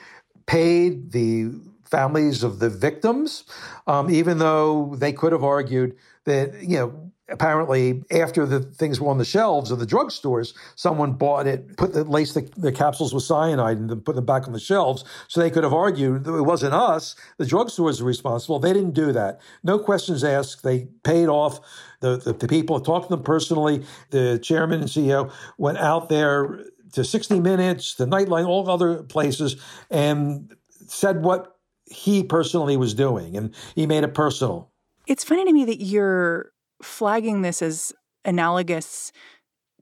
paid 0.46 1.12
the 1.12 1.50
families 1.84 2.42
of 2.42 2.60
the 2.60 2.68
victims, 2.68 3.44
um, 3.86 4.10
even 4.10 4.38
though 4.38 4.94
they 4.96 5.12
could 5.12 5.32
have 5.32 5.44
argued 5.44 5.96
that, 6.24 6.62
you 6.62 6.76
know, 6.78 7.09
apparently 7.30 8.02
after 8.10 8.44
the 8.46 8.60
things 8.60 9.00
were 9.00 9.08
on 9.08 9.18
the 9.18 9.24
shelves 9.24 9.70
of 9.70 9.78
the 9.78 9.86
drugstores, 9.86 10.54
someone 10.76 11.12
bought 11.12 11.46
it, 11.46 11.76
put 11.76 11.92
the 11.92 12.04
laced 12.04 12.34
the, 12.34 12.42
the, 12.56 12.72
capsules 12.72 13.14
with 13.14 13.22
cyanide 13.22 13.78
and 13.78 13.90
then 13.90 14.00
put 14.00 14.16
them 14.16 14.26
back 14.26 14.46
on 14.46 14.52
the 14.52 14.60
shelves. 14.60 15.04
So 15.28 15.40
they 15.40 15.50
could 15.50 15.64
have 15.64 15.72
argued 15.72 16.24
that 16.24 16.34
it 16.34 16.42
wasn't 16.42 16.74
us. 16.74 17.14
The 17.38 17.44
drugstores 17.44 18.00
are 18.00 18.04
responsible. 18.04 18.58
They 18.58 18.72
didn't 18.72 18.94
do 18.94 19.12
that. 19.12 19.40
No 19.62 19.78
questions 19.78 20.24
asked. 20.24 20.62
They 20.62 20.88
paid 21.04 21.28
off 21.28 21.60
the, 22.00 22.16
the, 22.16 22.32
the 22.32 22.48
people, 22.48 22.80
talked 22.80 23.08
to 23.08 23.16
them 23.16 23.24
personally. 23.24 23.84
The 24.10 24.38
chairman 24.42 24.80
and 24.80 24.88
CEO 24.88 25.32
went 25.58 25.78
out 25.78 26.08
there 26.08 26.64
to 26.92 27.04
60 27.04 27.40
Minutes, 27.40 27.94
the 27.94 28.06
Nightline, 28.06 28.46
all 28.46 28.68
other 28.68 29.02
places, 29.02 29.56
and 29.90 30.54
said 30.88 31.22
what 31.22 31.56
he 31.86 32.22
personally 32.22 32.76
was 32.76 32.94
doing. 32.94 33.36
And 33.36 33.54
he 33.74 33.86
made 33.86 34.04
it 34.04 34.14
personal. 34.14 34.70
It's 35.06 35.24
funny 35.24 35.44
to 35.44 35.52
me 35.52 35.64
that 35.64 35.82
you're 35.82 36.52
flagging 36.82 37.42
this 37.42 37.62
as 37.62 37.92
analogous 38.24 39.12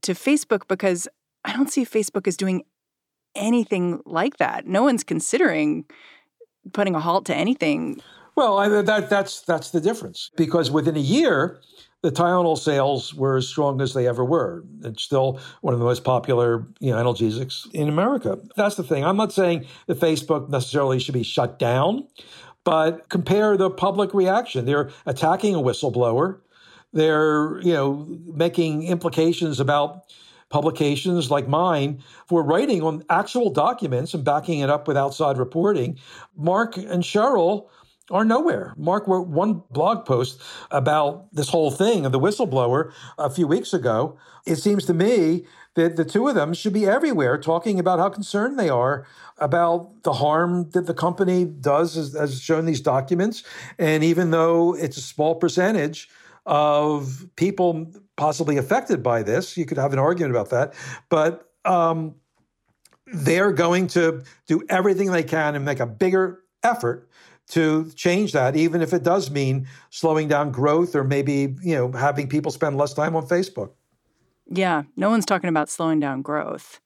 to 0.03 0.13
Facebook 0.13 0.69
because 0.69 1.09
I 1.45 1.53
don't 1.53 1.71
see 1.71 1.85
Facebook 1.85 2.27
as 2.27 2.37
doing 2.37 2.63
anything 3.35 4.01
like 4.05 4.39
that. 4.39 4.67
No 4.67 4.83
one's 4.83 5.05
considering 5.05 5.85
putting 6.73 6.95
a 6.95 7.01
halt 7.01 7.27
to 7.27 7.35
anything. 7.35 8.01
Well, 8.37 8.59
I, 8.59 8.69
that, 8.83 9.11
that's 9.11 9.41
that's 9.43 9.71
the 9.71 9.81
difference 9.81 10.31
because 10.37 10.71
within 10.71 10.97
a 10.97 11.01
year, 11.01 11.61
the 12.03 12.13
Tylenol 12.13 12.57
sales 12.57 13.13
were 13.13 13.37
as 13.37 13.49
strong 13.49 13.81
as 13.81 13.95
they 13.95 14.07
ever 14.07 14.25
were. 14.25 14.65
It's 14.85 15.03
still 15.03 15.41
one 15.63 15.75
of 15.75 15.81
the 15.81 15.87
most 15.87 16.05
popular 16.05 16.67
you 16.79 16.93
know, 16.93 17.03
analgesics 17.03 17.67
in 17.73 17.89
America. 17.89 18.39
That's 18.57 18.77
the 18.77 18.85
thing. 18.85 19.05
I'm 19.05 19.17
not 19.17 19.33
saying 19.33 19.67
that 19.87 19.99
Facebook 19.99 20.49
necessarily 20.49 21.01
should 21.01 21.15
be 21.15 21.25
shut 21.25 21.59
down, 21.59 22.07
but 22.65 23.09
compare 23.09 23.57
the 23.57 23.71
public 23.71 24.15
reaction. 24.15 24.65
They're 24.65 24.91
attacking 25.07 25.57
a 25.57 25.59
whistleblower. 25.59 26.39
They're, 26.93 27.61
you 27.61 27.73
know, 27.73 28.19
making 28.35 28.85
implications 28.85 29.61
about 29.61 30.05
publications 30.49 31.31
like 31.31 31.47
mine 31.47 32.03
for 32.27 32.43
writing 32.43 32.83
on 32.83 33.05
actual 33.11 33.51
documents 33.51 34.15
and 34.15 34.25
backing 34.25 34.61
it 34.61 34.71
up 34.71 34.89
with 34.89 34.97
outside 34.97 35.37
reporting. 35.37 35.99
Mark 36.37 36.77
and 36.77 37.03
Sheryl 37.03 37.69
are 38.11 38.25
nowhere. 38.25 38.75
Mark 38.79 39.07
wrote 39.07 39.29
one 39.29 39.63
blog 39.71 40.07
post 40.07 40.41
about 40.71 41.27
this 41.35 41.51
whole 41.51 41.71
thing 41.71 42.07
of 42.07 42.13
the 42.13 42.19
whistleblower 42.19 42.93
a 43.19 43.29
few 43.29 43.47
weeks 43.47 43.75
ago. 43.75 44.17
It 44.47 44.57
seems 44.57 44.87
to 44.87 44.95
me 44.95 45.45
that 45.75 45.97
the 45.97 46.05
two 46.05 46.27
of 46.27 46.35
them 46.35 46.55
should 46.55 46.73
be 46.73 46.87
everywhere 46.87 47.39
talking 47.39 47.79
about 47.79 47.99
how 47.99 48.09
concerned 48.09 48.59
they 48.59 48.71
are 48.71 49.07
about 49.37 50.03
the 50.03 50.15
harm 50.15 50.71
that 50.71 50.87
the 50.87 50.95
company 50.95 51.45
does 51.45 51.97
as, 51.97 52.15
as 52.15 52.41
shown 52.41 52.65
these 52.65 52.81
documents. 52.81 53.45
And 53.79 54.03
even 54.03 54.31
though 54.31 54.75
it's 54.75 54.97
a 54.97 55.03
small 55.03 55.35
percentage, 55.35 56.09
of 56.49 57.29
people 57.37 57.93
possibly 58.17 58.57
affected 58.57 59.03
by 59.03 59.23
this. 59.23 59.57
You 59.57 59.67
could 59.67 59.77
have 59.77 59.93
an 59.93 59.99
argument 59.99 60.35
about 60.35 60.49
that, 60.51 60.75
but 61.11 61.51
um, 61.67 62.15
they're 63.07 63.53
going 63.53 63.87
to 63.89 64.23
do 64.47 64.63
everything 64.71 65.13
they 65.13 65.23
can 65.23 65.55
and 65.55 65.65
make 65.65 65.79
a 65.79 65.87
bigger 65.87 66.43
effort 66.63 67.09
to 67.51 67.91
change 67.93 68.33
that, 68.33 68.57
even 68.57 68.81
if 68.81 68.93
it 68.93 69.03
does 69.03 69.31
mean 69.31 69.69
slowing 69.91 70.27
down 70.27 70.51
growth 70.51 70.95
or 70.95 71.05
maybe 71.05 71.55
you 71.63 71.75
know 71.75 71.93
having 71.93 72.29
people 72.29 72.51
spend 72.51 72.77
less 72.77 72.95
time 72.95 73.15
on 73.15 73.27
Facebook. 73.27 73.71
Yeah, 74.51 74.85
no 74.97 75.11
one's 75.11 75.27
talking 75.27 75.49
about 75.49 75.69
slowing 75.69 76.01
down 76.01 76.23
growth. 76.23 76.81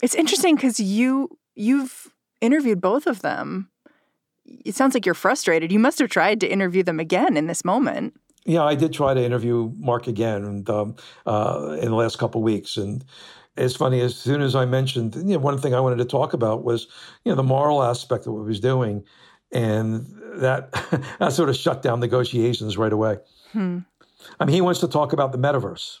It's 0.00 0.14
interesting 0.14 0.54
because 0.54 0.78
you 0.78 1.36
you've 1.56 2.14
interviewed 2.40 2.80
both 2.80 3.08
of 3.08 3.22
them. 3.22 3.68
It 4.44 4.76
sounds 4.76 4.94
like 4.94 5.04
you're 5.04 5.14
frustrated. 5.14 5.72
You 5.72 5.80
must 5.80 5.98
have 5.98 6.08
tried 6.08 6.40
to 6.40 6.50
interview 6.50 6.84
them 6.84 7.00
again 7.00 7.36
in 7.36 7.48
this 7.48 7.64
moment. 7.64 8.14
Yeah, 8.48 8.64
I 8.64 8.76
did 8.76 8.94
try 8.94 9.12
to 9.12 9.22
interview 9.22 9.70
Mark 9.76 10.06
again 10.06 10.42
and, 10.42 10.70
um, 10.70 10.96
uh, 11.26 11.76
in 11.82 11.90
the 11.90 11.94
last 11.94 12.18
couple 12.18 12.40
of 12.40 12.46
weeks. 12.46 12.78
And 12.78 13.04
it's 13.58 13.76
funny, 13.76 14.00
as 14.00 14.16
soon 14.16 14.40
as 14.40 14.56
I 14.56 14.64
mentioned, 14.64 15.16
you 15.16 15.34
know, 15.34 15.38
one 15.38 15.58
thing 15.58 15.74
I 15.74 15.80
wanted 15.80 15.98
to 15.98 16.06
talk 16.06 16.32
about 16.32 16.64
was, 16.64 16.86
you 17.24 17.30
know, 17.30 17.36
the 17.36 17.42
moral 17.42 17.82
aspect 17.82 18.26
of 18.26 18.32
what 18.32 18.40
he 18.40 18.46
was 18.46 18.60
doing. 18.60 19.04
And 19.52 20.06
that, 20.36 20.72
that 21.18 21.34
sort 21.34 21.50
of 21.50 21.56
shut 21.56 21.82
down 21.82 22.00
negotiations 22.00 22.78
right 22.78 22.92
away. 22.92 23.18
Hmm. 23.52 23.80
I 24.40 24.46
mean, 24.46 24.54
he 24.54 24.62
wants 24.62 24.80
to 24.80 24.88
talk 24.88 25.12
about 25.12 25.32
the 25.32 25.38
metaverse, 25.38 25.98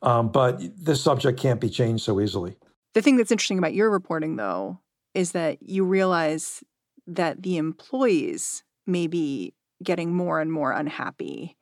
um, 0.00 0.32
but 0.32 0.62
this 0.82 1.02
subject 1.02 1.38
can't 1.38 1.60
be 1.60 1.68
changed 1.68 2.02
so 2.02 2.18
easily. 2.18 2.56
The 2.94 3.02
thing 3.02 3.18
that's 3.18 3.30
interesting 3.30 3.58
about 3.58 3.74
your 3.74 3.90
reporting, 3.90 4.36
though, 4.36 4.80
is 5.12 5.32
that 5.32 5.62
you 5.62 5.84
realize 5.84 6.64
that 7.06 7.42
the 7.42 7.58
employees 7.58 8.64
may 8.86 9.06
be 9.06 9.52
getting 9.82 10.14
more 10.14 10.40
and 10.40 10.50
more 10.50 10.72
unhappy 10.72 11.58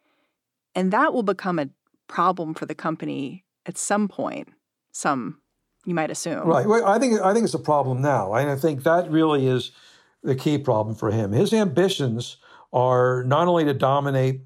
and 0.74 0.92
that 0.92 1.12
will 1.12 1.22
become 1.22 1.58
a 1.58 1.68
problem 2.08 2.54
for 2.54 2.66
the 2.66 2.74
company 2.74 3.44
at 3.66 3.78
some 3.78 4.08
point. 4.08 4.48
Some, 4.92 5.38
you 5.86 5.94
might 5.94 6.10
assume. 6.10 6.46
Right. 6.46 6.66
Well, 6.66 6.84
I 6.84 6.98
think 6.98 7.20
I 7.20 7.32
think 7.32 7.44
it's 7.44 7.54
a 7.54 7.58
problem 7.58 8.02
now, 8.02 8.34
and 8.34 8.50
I 8.50 8.56
think 8.56 8.82
that 8.84 9.10
really 9.10 9.46
is 9.46 9.72
the 10.22 10.34
key 10.34 10.58
problem 10.58 10.94
for 10.94 11.10
him. 11.10 11.32
His 11.32 11.52
ambitions 11.52 12.36
are 12.72 13.24
not 13.24 13.48
only 13.48 13.64
to 13.64 13.74
dominate 13.74 14.42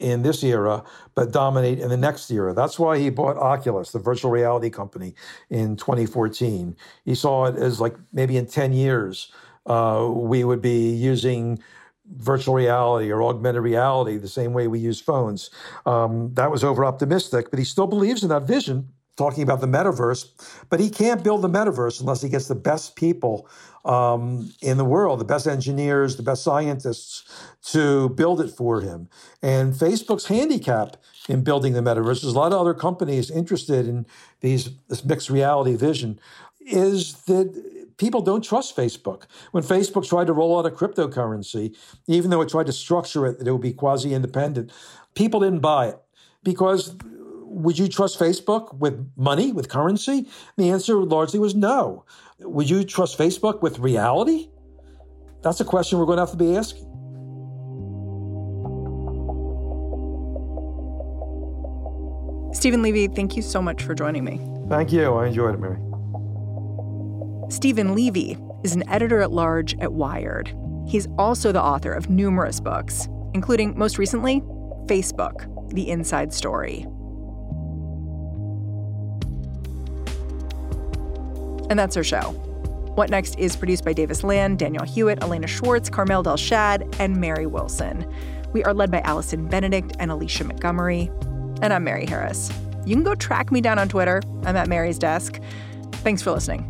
in 0.00 0.22
this 0.22 0.42
era, 0.42 0.82
but 1.14 1.30
dominate 1.30 1.78
in 1.78 1.90
the 1.90 1.96
next 1.96 2.30
era. 2.30 2.54
That's 2.54 2.78
why 2.78 2.98
he 2.98 3.10
bought 3.10 3.36
Oculus, 3.36 3.92
the 3.92 3.98
virtual 3.98 4.30
reality 4.30 4.70
company, 4.70 5.14
in 5.50 5.76
2014. 5.76 6.74
He 7.04 7.14
saw 7.14 7.44
it 7.44 7.56
as 7.56 7.80
like 7.80 7.94
maybe 8.12 8.38
in 8.38 8.46
10 8.46 8.72
years, 8.72 9.30
uh, 9.66 10.08
we 10.10 10.42
would 10.42 10.62
be 10.62 10.90
using 10.90 11.62
virtual 12.16 12.54
reality 12.54 13.10
or 13.10 13.22
augmented 13.22 13.62
reality 13.62 14.16
the 14.16 14.28
same 14.28 14.52
way 14.52 14.66
we 14.66 14.78
use 14.78 15.00
phones. 15.00 15.50
Um, 15.86 16.34
that 16.34 16.50
was 16.50 16.64
over 16.64 16.84
optimistic, 16.84 17.50
but 17.50 17.58
he 17.58 17.64
still 17.64 17.86
believes 17.86 18.22
in 18.22 18.28
that 18.30 18.42
vision, 18.42 18.88
talking 19.16 19.42
about 19.42 19.60
the 19.60 19.66
metaverse. 19.66 20.28
But 20.70 20.80
he 20.80 20.90
can't 20.90 21.22
build 21.22 21.42
the 21.42 21.48
metaverse 21.48 22.00
unless 22.00 22.22
he 22.22 22.28
gets 22.28 22.48
the 22.48 22.54
best 22.54 22.96
people 22.96 23.48
um, 23.84 24.52
in 24.60 24.76
the 24.76 24.84
world, 24.84 25.20
the 25.20 25.24
best 25.24 25.46
engineers, 25.46 26.16
the 26.16 26.22
best 26.22 26.42
scientists 26.42 27.24
to 27.72 28.10
build 28.10 28.40
it 28.40 28.50
for 28.50 28.80
him. 28.80 29.08
And 29.42 29.72
Facebook's 29.72 30.26
handicap 30.26 30.96
in 31.28 31.42
building 31.42 31.74
the 31.74 31.80
metaverse, 31.80 32.22
there's 32.22 32.34
a 32.34 32.38
lot 32.38 32.52
of 32.52 32.60
other 32.60 32.74
companies 32.74 33.30
interested 33.30 33.86
in 33.86 34.06
these 34.40 34.70
this 34.88 35.04
mixed 35.04 35.30
reality 35.30 35.76
vision, 35.76 36.18
is 36.60 37.14
that 37.24 37.79
people 38.00 38.22
don't 38.22 38.42
trust 38.42 38.74
Facebook. 38.74 39.24
When 39.52 39.62
Facebook 39.62 40.08
tried 40.08 40.26
to 40.28 40.32
roll 40.32 40.58
out 40.58 40.64
a 40.64 40.70
cryptocurrency, 40.70 41.76
even 42.06 42.30
though 42.30 42.40
it 42.40 42.48
tried 42.48 42.66
to 42.66 42.72
structure 42.72 43.26
it 43.26 43.38
that 43.38 43.46
it 43.46 43.52
would 43.52 43.60
be 43.60 43.74
quasi 43.74 44.14
independent, 44.14 44.72
people 45.14 45.40
didn't 45.40 45.60
buy 45.60 45.88
it 45.88 45.98
because 46.42 46.96
would 47.44 47.78
you 47.78 47.88
trust 47.88 48.18
Facebook 48.18 48.74
with 48.74 49.06
money, 49.16 49.52
with 49.52 49.68
currency? 49.68 50.26
The 50.56 50.70
answer 50.70 50.94
largely 51.04 51.38
was 51.38 51.54
no. 51.54 52.06
Would 52.38 52.70
you 52.70 52.84
trust 52.84 53.18
Facebook 53.18 53.60
with 53.60 53.78
reality? 53.78 54.48
That's 55.42 55.60
a 55.60 55.64
question 55.64 55.98
we're 55.98 56.06
going 56.06 56.16
to 56.16 56.22
have 56.22 56.30
to 56.30 56.36
be 56.38 56.56
asking. 56.56 56.86
Steven 62.54 62.82
Levy, 62.82 63.08
thank 63.08 63.36
you 63.36 63.42
so 63.42 63.60
much 63.60 63.82
for 63.82 63.94
joining 63.94 64.24
me. 64.24 64.40
Thank 64.68 64.90
you. 64.90 65.12
I 65.14 65.26
enjoyed 65.26 65.54
it, 65.54 65.60
Mary. 65.60 65.89
Steven 67.50 67.96
Levy 67.96 68.38
is 68.62 68.76
an 68.76 68.88
editor 68.88 69.20
at 69.20 69.32
large 69.32 69.76
at 69.80 69.92
Wired. 69.92 70.54
He's 70.86 71.08
also 71.18 71.50
the 71.50 71.60
author 71.60 71.92
of 71.92 72.08
numerous 72.08 72.60
books, 72.60 73.08
including 73.34 73.76
most 73.76 73.98
recently, 73.98 74.40
Facebook 74.86 75.48
The 75.74 75.90
Inside 75.90 76.32
Story. 76.32 76.86
And 81.68 81.76
that's 81.76 81.96
our 81.96 82.04
show. 82.04 82.30
What 82.94 83.10
Next 83.10 83.36
is 83.36 83.56
produced 83.56 83.84
by 83.84 83.94
Davis 83.94 84.22
Land, 84.22 84.60
Daniel 84.60 84.84
Hewitt, 84.84 85.20
Elena 85.20 85.48
Schwartz, 85.48 85.90
Carmel 85.90 86.22
Delshad, 86.22 87.00
and 87.00 87.16
Mary 87.16 87.46
Wilson. 87.46 88.08
We 88.52 88.62
are 88.62 88.74
led 88.74 88.92
by 88.92 89.00
Allison 89.00 89.48
Benedikt 89.48 89.96
and 89.98 90.12
Alicia 90.12 90.44
Montgomery. 90.44 91.10
And 91.62 91.72
I'm 91.72 91.82
Mary 91.82 92.06
Harris. 92.06 92.52
You 92.86 92.94
can 92.94 93.02
go 93.02 93.16
track 93.16 93.50
me 93.50 93.60
down 93.60 93.80
on 93.80 93.88
Twitter. 93.88 94.22
I'm 94.44 94.56
at 94.56 94.68
Mary's 94.68 94.98
desk. 94.98 95.40
Thanks 95.94 96.22
for 96.22 96.30
listening. 96.30 96.69